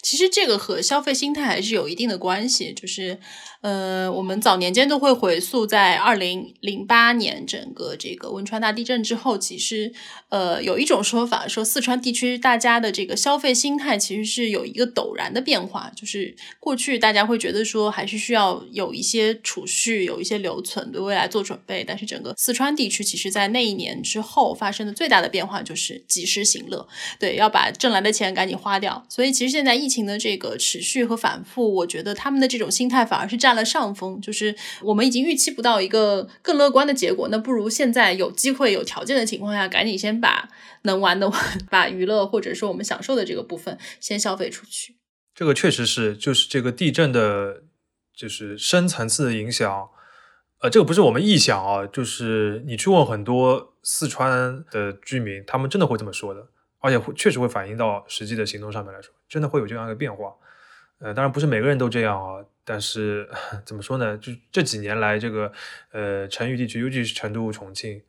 [0.01, 3.19] 其实这个和消费心态还是有一定的关系，就是，
[3.61, 9.93] 呃，我们早年间都会回溯在二零零八年整个这个汶川大地震之后，其实，
[10.29, 26.87] 呃，有一种说法说四川地区大家的这个消费心态其实是有一个陡然的变化，就是过去大家会觉得说还是需要有一些储蓄，有一些留存，对未来做准备，但是整个四川地区其实在那一年之后发生的最大的变化就是及时行乐，
[27.19, 29.66] 对，要把挣来的钱赶紧花掉，所以其实现在。
[29.67, 34.19] 在疫情的这个持续和反复，我觉得他们的这种心态反而是占了上风。
[34.21, 40.49] 就是我们已经预期不到一个更乐观的结果，那不如现在有机会、有条件的情况下，赶紧先把
[40.83, 41.29] 能玩的，
[41.69, 44.95] 把娱乐或者说我们享受的这个部分先消费出去。
[45.35, 47.63] 这个确实是，就是这个地震的，
[48.15, 49.89] 就是深层次的影响。
[50.61, 56.47] 呃，这个不是我们臆想啊，就是你去问很多四川的居民，他们真的会这么说的。
[56.79, 60.33] 而且会确实会反映到实际的行动上面来说，真的会有这样一个变化。
[60.99, 63.29] 呃，当然不是每个人都这样啊，但是
[63.65, 64.17] 怎么说呢？
[64.17, 65.51] 就这几年来，这个
[65.91, 68.01] 呃成渝地区，尤其是成都、重庆，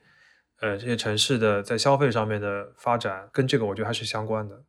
[0.60, 4.64] 呃这些城市的在消费上面的发展，跟这个我觉得还是相关的。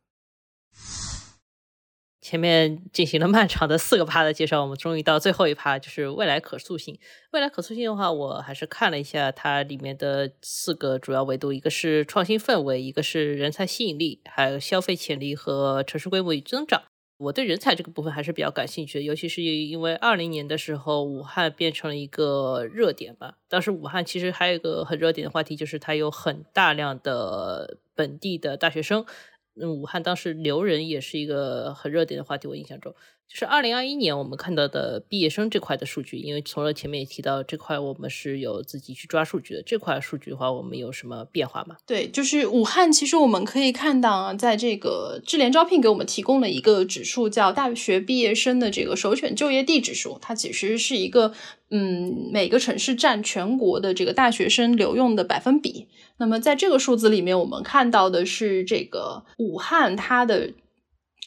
[2.30, 6.96] 前面进行了漫长的四个趴的介绍，我们终于到最后一趴，就是未来可塑性。
[7.32, 16.84] 未来可塑性的话，我还是看了一下它里面的四个主要维度，一个是创新氛围，一个是人才吸引力，还有消费潜力和城市规模与增长。
[17.18, 23.32] 我对人才这个部分还是比较感兴趣的，尤其是因为二零年的时候，武汉变成了一个热点嘛。
[23.48, 29.04] 当时武汉其实还有一个很热点的话题，就是它有很大量的本地的大学生。
[29.56, 32.46] 嗯，武汉当时留人也是一个很热点的话题。
[32.46, 32.94] 我印象中，
[33.30, 39.62] 就是二零二一年我们看到的毕业生这块的数据，因为从了前面也提到这块，我们是有自己去抓数据的。
[39.62, 41.76] 这块数据的话，我们有什么变化吗？
[41.86, 51.32] 对，就是武汉，其实我们可以看到啊，在这个智联招聘给我们提供了一个指数，叫大学毕业生的这个首选就业地指数，它其实是一个。
[51.72, 55.86] 嗯，每个城市占全国的这个大学生留用的百分比。
[56.16, 60.50] 那么在这个数字里面，我们看到的是这个武汉它的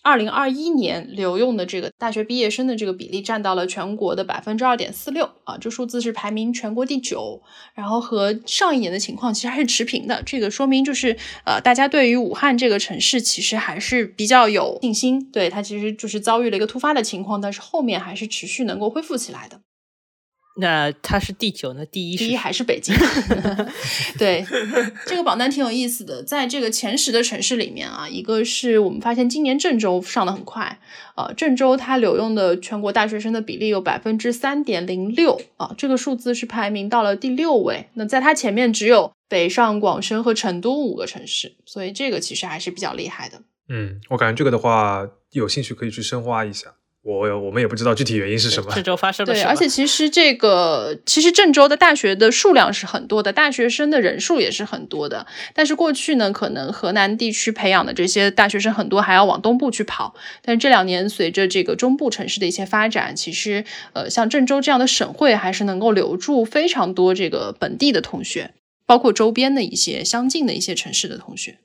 [0.04, 7.41] 二零二一年留用的这个大学毕业生的这个比例占到了全国的百分之二点四六啊，这数字是排名全国第九，
[7.74, 10.22] 然后和上一年的情况其实还是持平的。
[10.24, 15.32] 这个说明就是呃，大家对于武汉这个城市其实还是比较有信心。
[15.32, 19.62] 对它其实就是遭遇了一个突发的情况，但是后面还是持续能够恢复起来的。
[20.56, 21.84] 那它是第九呢？
[21.86, 22.95] 第一第一还是北京？
[24.20, 24.45] 对，
[25.08, 26.22] 这个榜单挺有意思的。
[26.24, 30.80] 在这个前十的城市里面啊，一个是我们发现今年郑州上的很快，
[31.16, 37.88] 呃，郑州它留用的全国大学生的比例有百分之三点零六啊，这个数字是排名到了第六位。
[37.95, 43.41] 那在它前面只有北上广深和成都五个城市，所以这个其实还是比较厉害的。
[43.70, 46.76] 嗯，我感觉这个的话，有兴趣可以去深挖一下。
[47.04, 48.72] 我我们也不知道具体原因是什么。
[48.74, 49.49] 郑州发生了对，什么？
[49.49, 55.28] 而且其实这个，其实郑州的大学的数量是很多的，大学生的人数也是很多的。
[55.54, 60.16] 但是过去呢，可能河南地区培养的这些大学生很多，还要往东部去跑。
[60.41, 68.54] 但是这两年随着这个中部城市的一些发展，其实呃，像郑州这样的省会还是能够留住非常多这个本地的同学，
[68.86, 71.58] 包括周边的一些相近的一些城市的同学。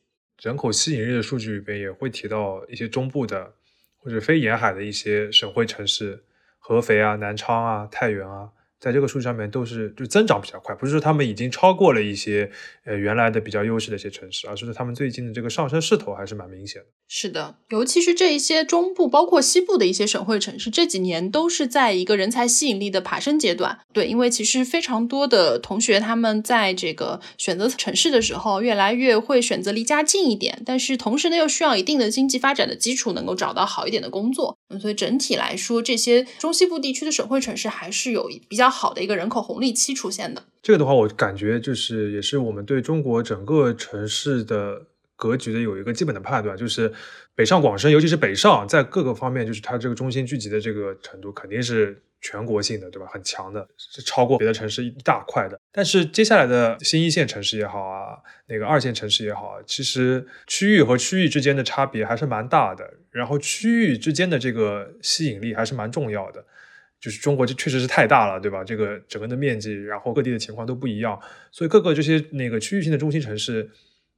[0.43, 3.53] 人口吸引力的数据里边也会提到一些中部的
[3.99, 6.25] 或者非沿海的一些省会城市，
[6.59, 8.51] 合肥啊、南昌啊、太原啊，
[8.81, 12.51] 在这个数据上面都是就增长比较快，不是说他们已经超过了一些
[12.85, 16.89] 呃原来的比较优势的一些城市，而是说他们最近的这个上升势头还是蛮明显的。
[17.09, 23.79] 是的，尤其是这一些中部，包括西部的一些省会城市，这几年都是在一个人才吸引力的爬升阶段。
[23.93, 34.59] 对，因为其实非常多的同学他们在这个选择城市的时候，越来越会选择离家近一点，但是同时呢，又需要一定的经济发展的基础，能够找到好一点的工作。
[34.69, 40.43] 嗯，所以整体来说，这些中西部地区的省会城市还是有比较好的一个人口红利期出现的。
[40.63, 44.83] 这个的话，我感觉就是也是我们对中国整个城市的
[45.17, 46.93] 格局的有一个基本的判断，就是
[47.35, 53.09] 北上广深，尤其是北上，在各个方面，就是它这个中心聚集的这个程度肯定是全国性的，对吧？
[53.11, 55.59] 很强的，是超过别的城市一大块的。
[55.73, 66.45] 但是接下来的新一线城市也好啊，那个二线城市也好啊，其实区域和区域之间的差别还是蛮大的，然后区域之间的这个吸引力还是蛮重要的。
[67.01, 68.65] 就是中国这确实是太大了，对吧？
[68.65, 71.19] 这个整个的面积，然后各地的情况都不一样，
[71.53, 73.71] 所以各个这些那个区域性的中心城市，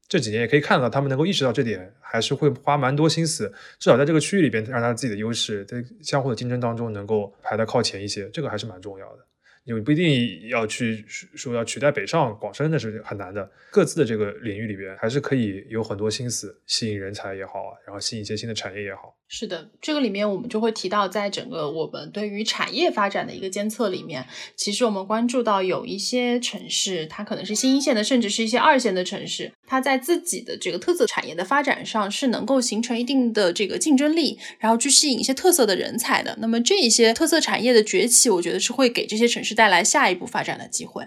[0.08, 9.26] 这几年也可以看到，他们能够意识到这点，还是会花蛮多心思，至少在这个区域里边，让他自己的优势在相互的竞争当中能够排得靠前一些，这个还是蛮重要的。
[9.64, 13.48] 你不一定要去说要取代北上广深，那是很难的。
[13.70, 19.14] 各自的这个领域里边，还是可以有很多心思吸引人才也好啊，然后吸引一些新的产业也好。
[19.28, 36.36] 是的，这个里面我们就会提到，在整个我们对于产业发展的一个监测里面，其实我们关注到有一些城市，它可能是新一线的，甚至是一些二线的城市，它在自己的这个特色产业的发展上是能够形成一定的这个竞争力，然后去吸引一些特色的人才的。
[36.40, 41.06] 那么这一些特色产业的崛起，我觉得是会给这些城市带来下一步发展的机会。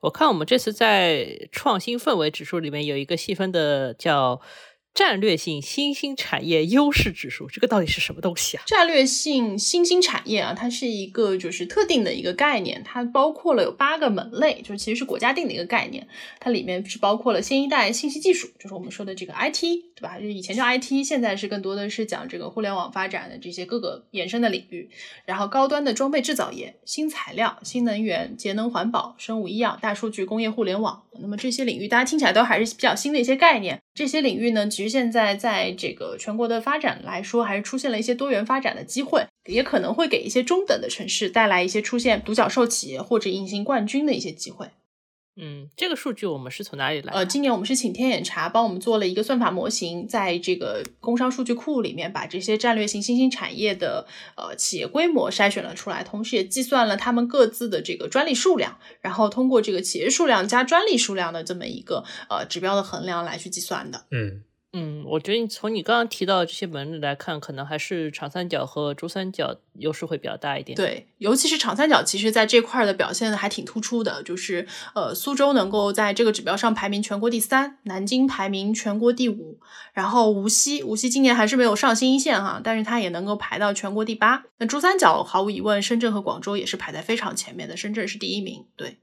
[0.00, 4.42] 我看我们这次在创新氛围指数里面有一个细分的叫。
[4.94, 8.62] 战略性新兴产业优势指数，这个到底是什么东西啊？
[8.64, 16.06] 战略性新兴产业啊，它是一个就是特定的一个概念，它包括了有八个门类，就是其实是国家定的一个概念。
[16.38, 19.60] 它里面是包括了新一代信息技术，就是我们说的这个 IT，
[19.96, 20.16] 对吧？
[20.20, 24.88] 就以前叫 IT，现在是更多的是讲这个互联网发展的这些各个延伸的领域。
[25.24, 31.02] 然后高端的装备制造业、新材料、新能源、节能环保、生物医药、大数据、工业互联网。
[31.18, 33.82] 那么这些领域大家听起来都还是比较新的一些概念。
[33.94, 44.68] 这些领域呢，其实现在在这个全国的发展来说，还是出现了一些多元发展的机会，也可能会给一些中等的城市带来一些出现独角兽企业或者隐形冠军的一些机会。
[45.36, 47.12] 嗯，这个数据我们是从哪里来？
[47.12, 54.06] 呃，今年我们是请天眼查帮我们做了一个算法模型，在这个工商数据库里面把这些战略性新兴产业的
[54.36, 64.06] 呃企业规模筛选了出来，同时也计算了他们各自的这个专利数量，然后通过这个企业数量加专利数量的这么一个呃指标的衡量来去计算的。
[64.10, 64.44] 嗯。
[64.76, 70.74] 嗯，我觉得你从你刚刚提到的这些门来看，可能还是长三角和珠三角优势会比较大一点。
[70.74, 74.66] 对，尤其是长三角，其实在这块的表现还挺突出的，就是
[74.96, 79.60] 呃，苏州能够在这个指标上排名全国第三，南京排名全国第五，
[79.92, 84.42] 然后无锡，无锡今年还是没有上新一线哈，但是它也能够排到全国第八。
[84.58, 88.66] 那珠三角毫无疑问，深圳和广州也是排在非常前面的，深圳是第一名。
[88.76, 88.98] 对。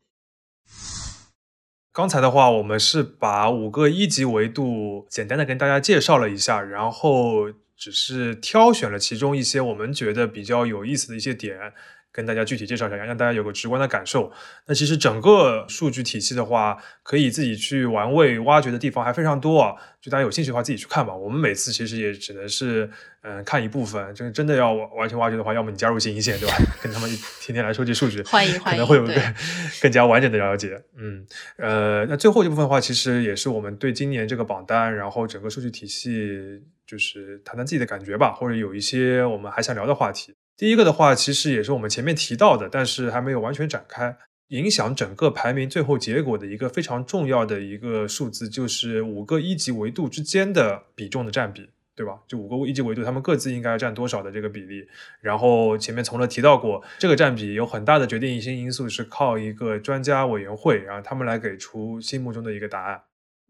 [1.93, 11.73] 刚才的话，我们是把五个一级维度简单的跟大家介绍了一下，然后只是挑选了其中一些我们觉得比较有意思的一些点，
[12.11, 14.31] 跟大家具体介绍一下，让大家有个直观的感受。
[14.67, 19.75] 那其实整个数据体系的话，可以自己去玩味、挖掘的地方还非常多啊。
[20.01, 21.15] 就大家有兴趣的话，自己去看吧。
[21.15, 22.89] 我们每次其实也只能是，
[23.21, 24.13] 嗯，看一部分。
[24.15, 26.55] 真真的要完全挖掘的话，要么你加入新一线，对吧？
[26.81, 27.09] 跟他们
[27.39, 29.15] 天天来收集数据，欢迎欢迎， 可能会有更
[29.83, 30.81] 更加完整的了解。
[30.97, 31.25] 嗯，
[31.57, 40.33] 呃，那最后这部分的话，其实也是我们对今年这个榜单，然后整个数据体系，就是谈谈自己的感觉吧，或者有一些我们还想聊的话题。
[40.61, 44.15] 第一个的话，其实也是我们前面提到的，但是还没有完全展开。
[44.49, 52.19] 影响整个排名最后结果的一个非常重要的一个数字，就是五个一级维度之间的比重的占比，对吧？
[52.27, 54.87] 就五个一级维度，他们各自应该占多少的这个比例？
[55.19, 63.01] 然后前面从乐提到过，这个占比有很大的决定性因素是靠一个专家委员会，然后他们来给出心目中的一个答案。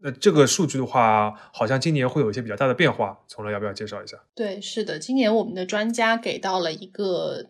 [0.02, 4.16] 那这个数据的话，好像今年会有一些比较大的变化，从来要不要介绍一下？
[4.34, 7.46] 对，是的，今年我们的专家给到了一个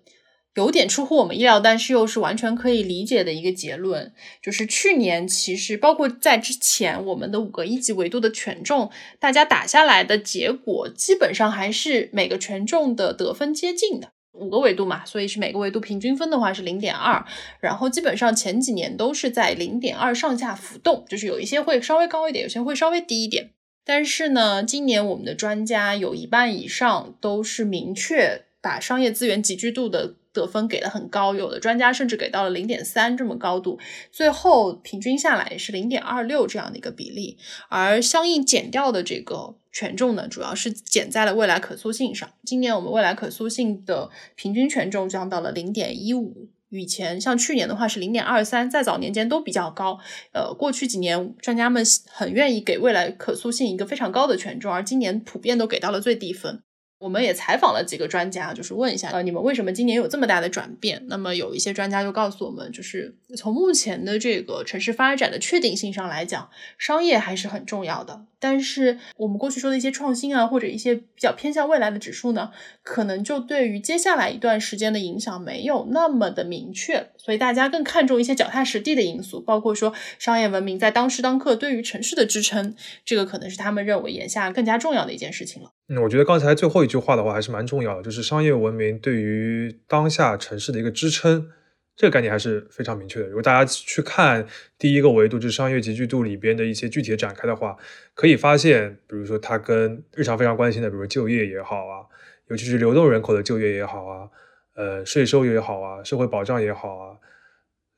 [0.54, 14.12] 有点出乎我们意料，但是又是完全可以理解的一个结论，就是去年其实包括在之前，我们的五个一级维度的权重，大家打下来的结果，基本上还是每个权重的得分接近的。
[14.32, 17.24] 五个维度嘛，所以是每个维度平均分的话是零点二，
[17.60, 23.50] 然后基本上前几年都是在零点二上下浮动，就是有一些会稍微高一点，有些会稍微低一点。
[23.84, 30.14] 但是呢，今年我们的专家有一半以上都是明确把商业资源集聚度的。
[30.32, 33.78] 得分给的很高，有的专家甚至给到了零点三这么高度，
[34.10, 42.28] 最后平均下来也是零点二六这样的一个比例，而相应减掉的这个权重呢，主要是减在了未来可塑性上。
[42.44, 49.98] 今年我们未来可塑性的平均权重降到了零点一五，以前像去年的话是零点二三，在早年间都比较高。
[50.32, 56.62] 呃，过去几年专家们很愿意给未来可塑性一个非常高的权重，而今年普遍都给到了最低分。
[57.02, 61.02] 我们也采访了几个专家，就是问一下，呃，你们为什么今年有这么大的转变？
[61.08, 66.48] 那么有一些专家就告诉我们，就是从目前的这个城市发展的确定性上来讲，
[66.78, 68.24] 商业还是很重要的。
[68.42, 72.50] 但是我们过去说的一些创新啊，或者一些比较偏向未来的指数呢，
[72.82, 82.74] 可能就对于接下来一段时间的影响没有那么的明确，所以大家更看重一些脚踏实地的因素，包括说商业文明在当时当刻对于城市的支撑，
[83.04, 85.70] 这个可能是他们认为眼下更加重要的一件事情了。
[85.88, 91.46] 嗯，我觉得刚才最后一句话的话还是蛮重要的，就是商业文明对于当下城市的一个支撑。
[91.94, 93.26] 这个概念还是非常明确的。
[93.26, 94.46] 如果大家去看
[94.78, 97.76] 第一个维度，就是商业集聚度里边的一些具体的展开的话，
[98.14, 102.06] 可以发现，比如说它跟日常非常关心的，比如就业也好啊，
[102.48, 104.28] 尤其是流动人口的就业也好啊，
[104.74, 107.16] 呃，税收也好啊，社会保障也好啊，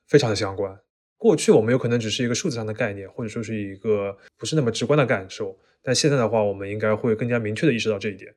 [0.09, 0.77] 非常的相关。
[1.17, 8.35] 过去我们有可能只是一个数字上的概念，或者说是一个不是那么直观的感受，但现在的话，我们应该会更加明确的意识到这一点。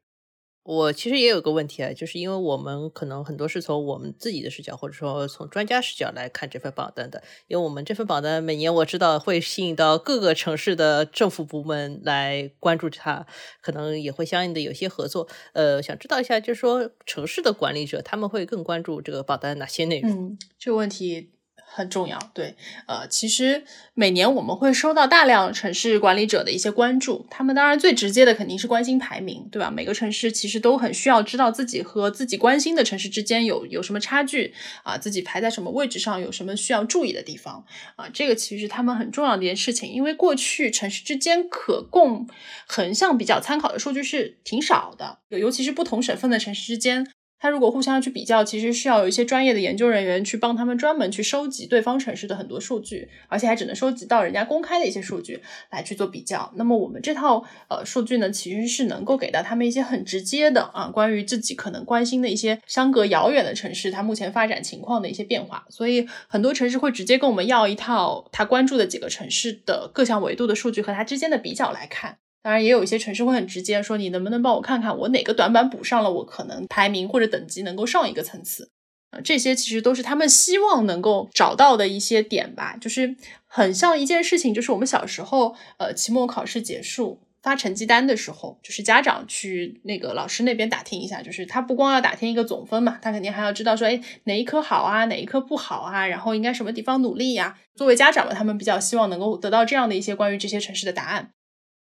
[0.68, 7.24] 我其实也有个问题啊，就是因为我们可能很多是从我们自己的视角，或者说从专家视角来看这份榜单的。
[7.48, 13.26] 因为我们这份榜单每年我知道会吸引到各个城市的政府部门来关注它，
[13.62, 15.30] 可能也会相应的有些合作。
[15.54, 20.12] 呃，想知道一下，就是说城市的管理者他们会更关注这个榜单哪些内容？
[20.12, 21.30] 嗯，这个问题。
[21.70, 22.56] 很重要，对，
[22.88, 23.64] 呃，其实
[23.94, 29.70] 每年我们会收到大量城市管理者的一些关注，他们当然最直接的肯定是关心排名，对吧？
[29.70, 37.64] 每个城市其实都很需要知道自己和自己关心的城市之间有有什么差距啊，自己排在什么位置上，有什么需要注意的地方
[37.96, 42.28] 啊，这个其实他们很重要的一件事情，因为过去城市之间可供
[42.66, 47.08] 横向比较参考的数据是挺少的，尤其是不同省份的城市之间。
[47.40, 55.42] 他如果互相去比较，其实是要有一些专业的研究人员去帮他们专门去收集对方城市的很多数据，而且还只能收集到人家公开的一些数据
[55.72, 56.52] 来去做比较。
[56.56, 65.66] 那么我们这套呃数据呢，其实是能够给到他们一些很直接的啊，关于自己可能关心的一些相隔遥远的城市，它目前发展情况的一些变化。
[65.70, 72.18] 所以很多城市会直接跟我们要一套他关注的几个城市的各项维度的数据和它之间的比较来看。
[72.48, 78.72] 当然，也有一些城市会很直接说：“你能不能帮我看看，我哪个短板补上了，我可能排名或者等级能够上一个层次。”
[79.12, 82.78] 啊，这些其实都是他们希望能够找到的一些点吧。
[82.80, 83.18] 就是
[83.48, 97.58] 很像一件事情，就是我们小时候，呃，期末考试结束发成绩单的时候，就是家长去那个老师那边打听一下，就是他不光要打听一个总分嘛，他肯定还要知道说，哎，哪一科好啊，哪一科不好啊，然后应该什么地方努力呀。
[97.76, 101.32] 作为家长嘛，他们比较希望能够得到这样的一些关于这些城市的答案。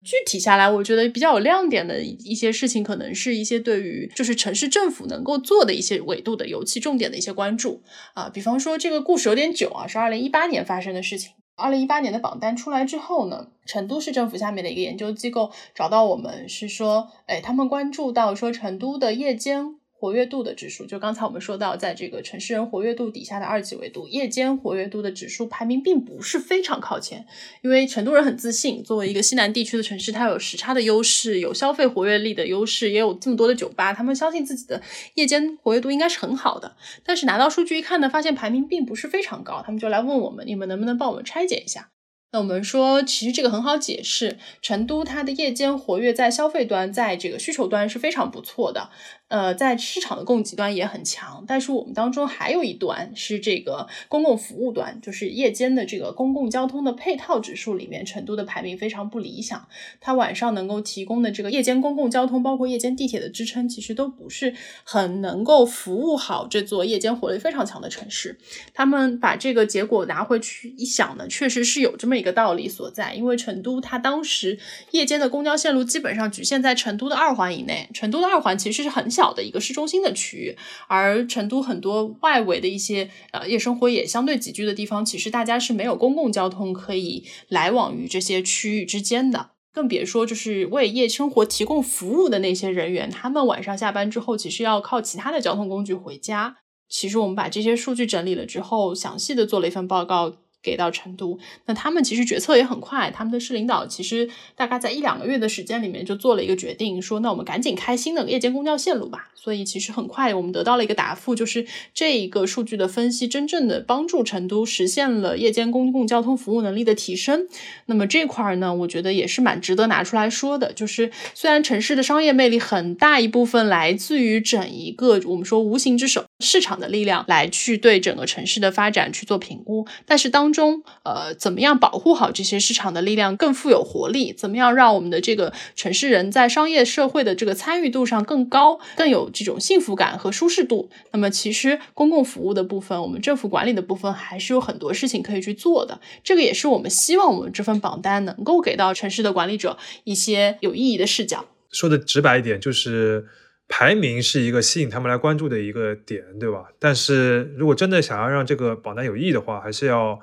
[0.03, 7.81] 具体下来，我觉得比较有亮点的一些事情，可能是一些对于就是城市政府能够做的一些维度的尤其重点的一些关注
[8.13, 8.29] 啊。
[8.29, 11.31] 比方说，这个故事有点久啊，是二零一八年发生的事情。
[11.55, 19.75] 二零一八年的榜单出来之后呢，成都市政府下面的一个研究机构找到我们，是说，哎，他们关注到说成都的夜间。
[20.03, 27.25] 活跃度的指数，就刚才我们说到，在这个城市人活跃度底下的二级维度，夜间活跃度的指数排名并不是非常靠前。
[27.61, 34.81] 因为成都人很自信，作为一个西南地区的城市，它有时差的优势，有消费活跃力的优势，也有这么多的酒吧，他们相信自己的
[35.13, 36.75] 夜间活跃度应该是很好的。
[37.05, 41.91] 但是拿到数据一看呢，发现排名并不是非常高，他们就来问我们，你们能不能帮我们拆解一下？
[42.33, 48.89] 那我们说，其实这个很好解释，成都它的夜间活跃在消费端，在这个需求端是非常不错的。
[49.29, 59.67] 呃，在市场的供给端也很强，但是我们当中还有一端是这个公共服务端，就是夜间的这个公共交通的配套指数里面，成都的排名非常不理想。
[59.99, 68.37] 它晚上能够提供的这个夜间公共交通，包括夜间地铁的支撑，其实都不是很能够服务好这座夜间活力非常强的城市。
[68.71, 74.59] 他们把这个结果拿回去一想呢，确实是有这么一个道理所在，因为成都它当时
[74.91, 89.51] 夜间的公交线路基本上局限在成都的二环以内，成都的二环其实是很小的一个市中心的区域，而成都很多外围的一些呃夜生活也相对集聚的地方，其实大家是没有公共交通可以来往于这些区域之间的。
[89.71, 96.57] 更别说就是为夜生活提供服务的那些人员，他们晚上下班之后，其实要靠其他的交通工具回家。
[96.87, 100.33] 其实我们把这些数据整理了之后，详细的做了一份报告。
[100.63, 109.29] 给到成都，那他们其实决策也很快，他们的市领导其实大概在一两个月的时间里面就做了一个决定，说那我们赶紧开新的夜间公交线路吧。
[109.35, 117.45] 所以其实很快我们得到了一个答复，就是这一个数据的分析真正的帮助成都实现了夜间公共交通服务能力的提升。
[117.87, 134.33] 那么这块儿呢，我觉得也是蛮值得拿出来说的，就是虽然城市的商业魅力很大一部分来自于整一个我们说无形之手市场的力量来去对整个城市的发展去做评估，但是当中，呃，怎么样保护好这些市场的力量更富有活力？
[134.33, 140.89] 怎么样让我们的这个城市人在商业社会的这个参与度上更高，更有这种幸福感和舒适度？
[141.11, 146.01] 那么，其实公共服务的部分，我们政府管理的部分，还是有很多事情可以去做的。
[146.23, 151.45] 这个也是我们希望我们这份榜单能够给到城市的管理者一些有意义的视角。
[151.71, 153.25] 说的直白一点，就是
[153.67, 156.67] 排名是一个吸引他们来关注的一个点，对吧？
[156.79, 160.19] 但是如果真的想要让这个榜单有意义的话，还是要。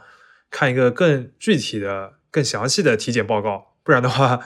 [0.52, 4.40] 看一个更具体的、更详细的体检报告，不然的话，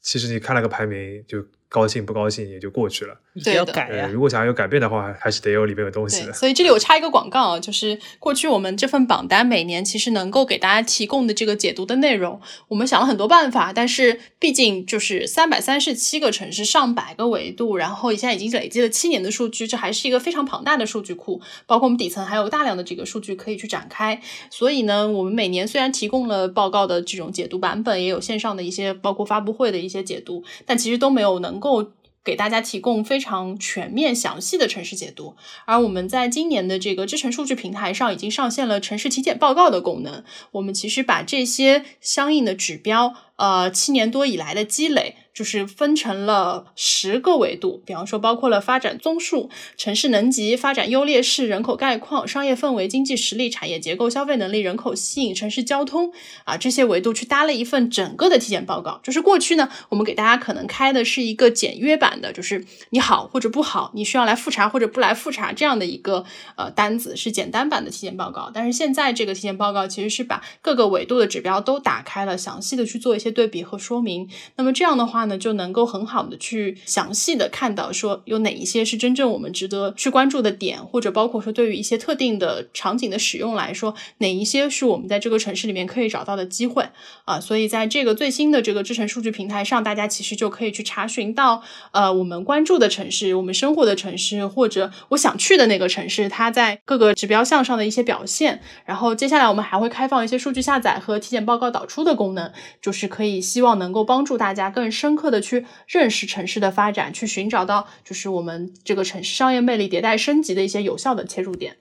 [0.00, 1.46] 其实你看了个排名就。
[1.68, 3.14] 高兴不高兴也就过去了，
[3.44, 4.08] 对要改呀。
[4.10, 6.32] 如果想要有改变的话，还是得有里面有东西的。
[6.32, 24.20] 所以这里我插一个广告啊，就是过去我们这份榜单每年其实能够给大家提供的这个解读的内容，我们想了很多办法，但是毕竟就是三百三十七个城市、上百个维度，然后现在已经累积了七年的数据，这还是一个非常庞大的数据库，包括我们底层还有大量的这个数据可以去展开。
[24.50, 31.92] 所以呢，我们每年虽然提供了报告的这种解读版本，也有线上的一些包括发布会的一些解读，但其实都没有能能够。
[32.24, 40.22] 给大家提供非常全面、详细的城市解读，而我们在今年的这个知城数据平台上已经上线了城市体检报告的功能。
[40.50, 45.16] 我们其实把这些相应的指标，呃，七年多以来的积累。
[45.38, 56.12] 就是分成了十个维度，比方说包括了发展综述、城市能级、发展优劣势、人口概况、商业氛围、经济实力、产业结构、消费能力、人口吸引、城市交通
[56.42, 58.98] 啊这些维度去搭了一份整个的体检报告。
[59.04, 66.24] 就是过去呢，我们给大家可能开的是一个简约版的，就是你好或者不好，你需要来复查或者不来复查这样的一个
[66.56, 68.50] 呃单子，是简单版的体检报告。
[68.52, 74.28] 但是现在这个体检报告其实是把各个维度的指标都打开了，详细的去做一些对比和说明。
[74.56, 75.27] 那么这样的话。
[75.28, 86.88] 那就能够很好的去详细的看到说有哪一些是真正我们值得去关注的点，或者包括说对于一些特定的场景的使用来说，哪一些是我们在这个城市里面可以找到的机会
[87.24, 87.38] 啊？
[87.40, 98.60] 所以在这个最新的这个智城数据平台上，大家其实就可以去查询到呃我们关注的城市、我们生活的城市，或者我想去的那个城市，它在各个指标项上的一些表现。
[98.84, 105.07] 然后接下来我们还会开放一些数据下载和体检报告导出的功能，就是可以希望能够帮助大家更深。
[105.14, 111.76] 刻的去认识城市的发展，去寻找到就是我们这个城市商业魅力迭代升级的一些有效的切入点。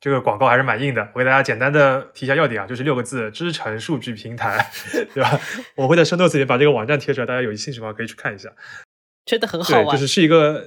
[0.00, 4.70] 这个广告还是蛮硬的，我给大家简单的提一下要点啊，就是六个字：支撑数据平台，
[5.12, 5.40] 对吧？
[5.74, 8.48] 我会在深度词里面把这个网站贴出来，大家有兴趣的话可以去看一下。
[9.26, 10.64] 真的很好玩，就是是一个，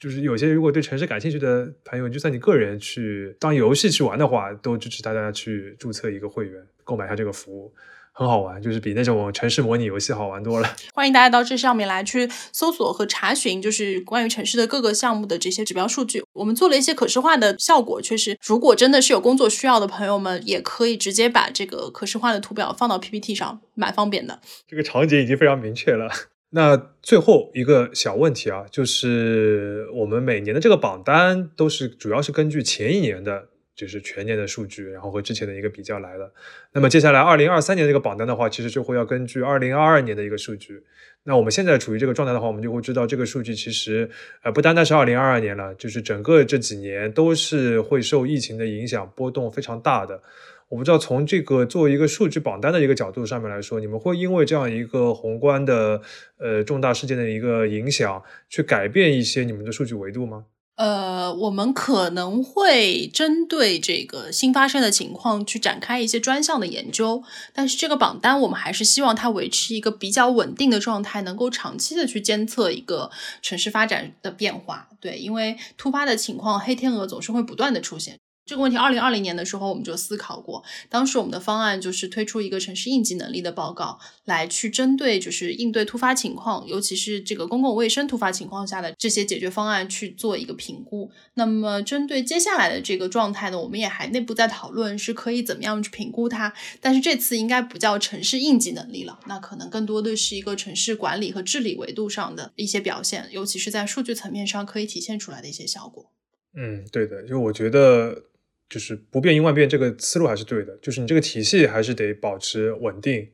[0.00, 7.72] 就是有些如果对城市感兴趣的朋友，就算你个人去当游戏去玩的话，都支持大家去注册一个会员，购买一下这个服务。
[8.14, 10.76] 很好玩，就是比那种城市模拟游戏好玩多了。
[10.94, 16.22] 欢迎大家到这上面来去搜索和查询，就是关于城市的各个项目的这些指标数据。
[16.34, 24.40] 我们做了一些可视化的效果，确实，如果真的是有工作需要的朋友们，也可以直接把这个可视化的图表放到 PPT 上，蛮方便的。
[24.68, 26.10] 这个场景已经非常明确了。
[26.50, 33.48] 那最后一个小问题啊，就是我们每年的这个榜单都是主要是根据前一年的。
[33.74, 36.32] 就是全年的数据，然后和之前的一个比较来的。
[36.72, 40.82] 那么接下来二零二三年这个榜单的话，其实就会要根据二零二二年的一个数据。
[41.24, 44.10] 那我们现在处于这个状态的话，我们就会知道这个数据其实
[44.42, 50.20] 呃不单单是二零二二年了，就是整个这几年都是会受疫情的影响波动非常大的。
[50.68, 56.00] 我不知道从这个作为一个数据榜单的一个角度上面来说，你们会因为这样一个宏观的
[56.38, 60.46] 呃重大事件的一个影响，去改变一些你们的数据维度吗？
[60.82, 67.22] 呃，我们可能会针对这个新发生的情况去展开一些专项的研究，
[67.52, 74.88] 但是这个榜单我们还是希望它维持一个比较稳定的状态，能够长期的去监测一个城市发展的变化。
[74.98, 78.18] 对，因为突发的情况黑天鹅总是会不断的出现。
[78.52, 91.10] 这个问题，二零二零年的时候我们就思考过，当时我们的方案就是推出一个城市应急能力的报告，来去针对就是应对突发情况，尤其是这个公共卫生突发情况下的这些解决方案去做一个评估。
[91.32, 96.52] 那么针对接下来的这个状态呢，我们也还内部在讨论是可以怎么样去评估它。
[96.82, 106.12] 但是这次应该不叫城市应急能力了，那可能更多的是一个城市管理和治理维度上的一些表现，尤其是在数据层面上可以体现出来的一些效果。
[106.54, 108.24] 嗯，对的，就我觉得。
[108.72, 113.28] 就是不变应万变这个思路还是对的，就是你这个体系还是得保持稳定，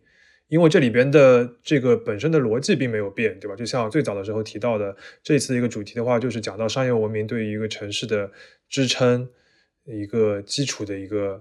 [0.48, 3.55] 因为这里边的这个本身的逻辑并没有变，对吧？
[3.55, 8.28] 就像最早的时候提到的，这一次一个主题的话，就是讲到商业文明对于一个城市的
[8.69, 9.28] 支撑
[9.85, 11.40] 一个基础的一个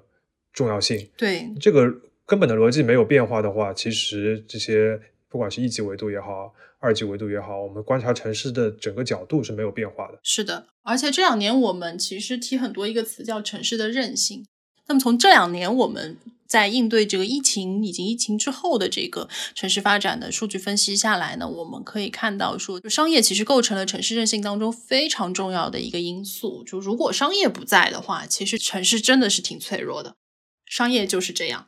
[0.54, 1.10] 重要性。
[1.18, 1.92] 对，这个
[2.28, 6.54] 根本的逻辑没有变化的话，其实这些不管是一级维度也好。
[6.80, 10.20] 二级维度也好，我们观察城市的整个角度是没有变化的。
[10.24, 14.46] 是的，而且这两年我们其实提很多一个词叫城市的韧性。
[14.88, 16.18] 那么从这两年我们
[16.48, 26.64] 在应对这个疫情以及疫情之后的这个城市发展的数据分析下来呢，我们可以看到说，就商业其实构成了城市韧性当中非常重要的一个因素。
[26.64, 30.16] 就如果商业不在的话，其实城市真的是挺脆弱的。
[30.66, 31.68] 商业就是这样。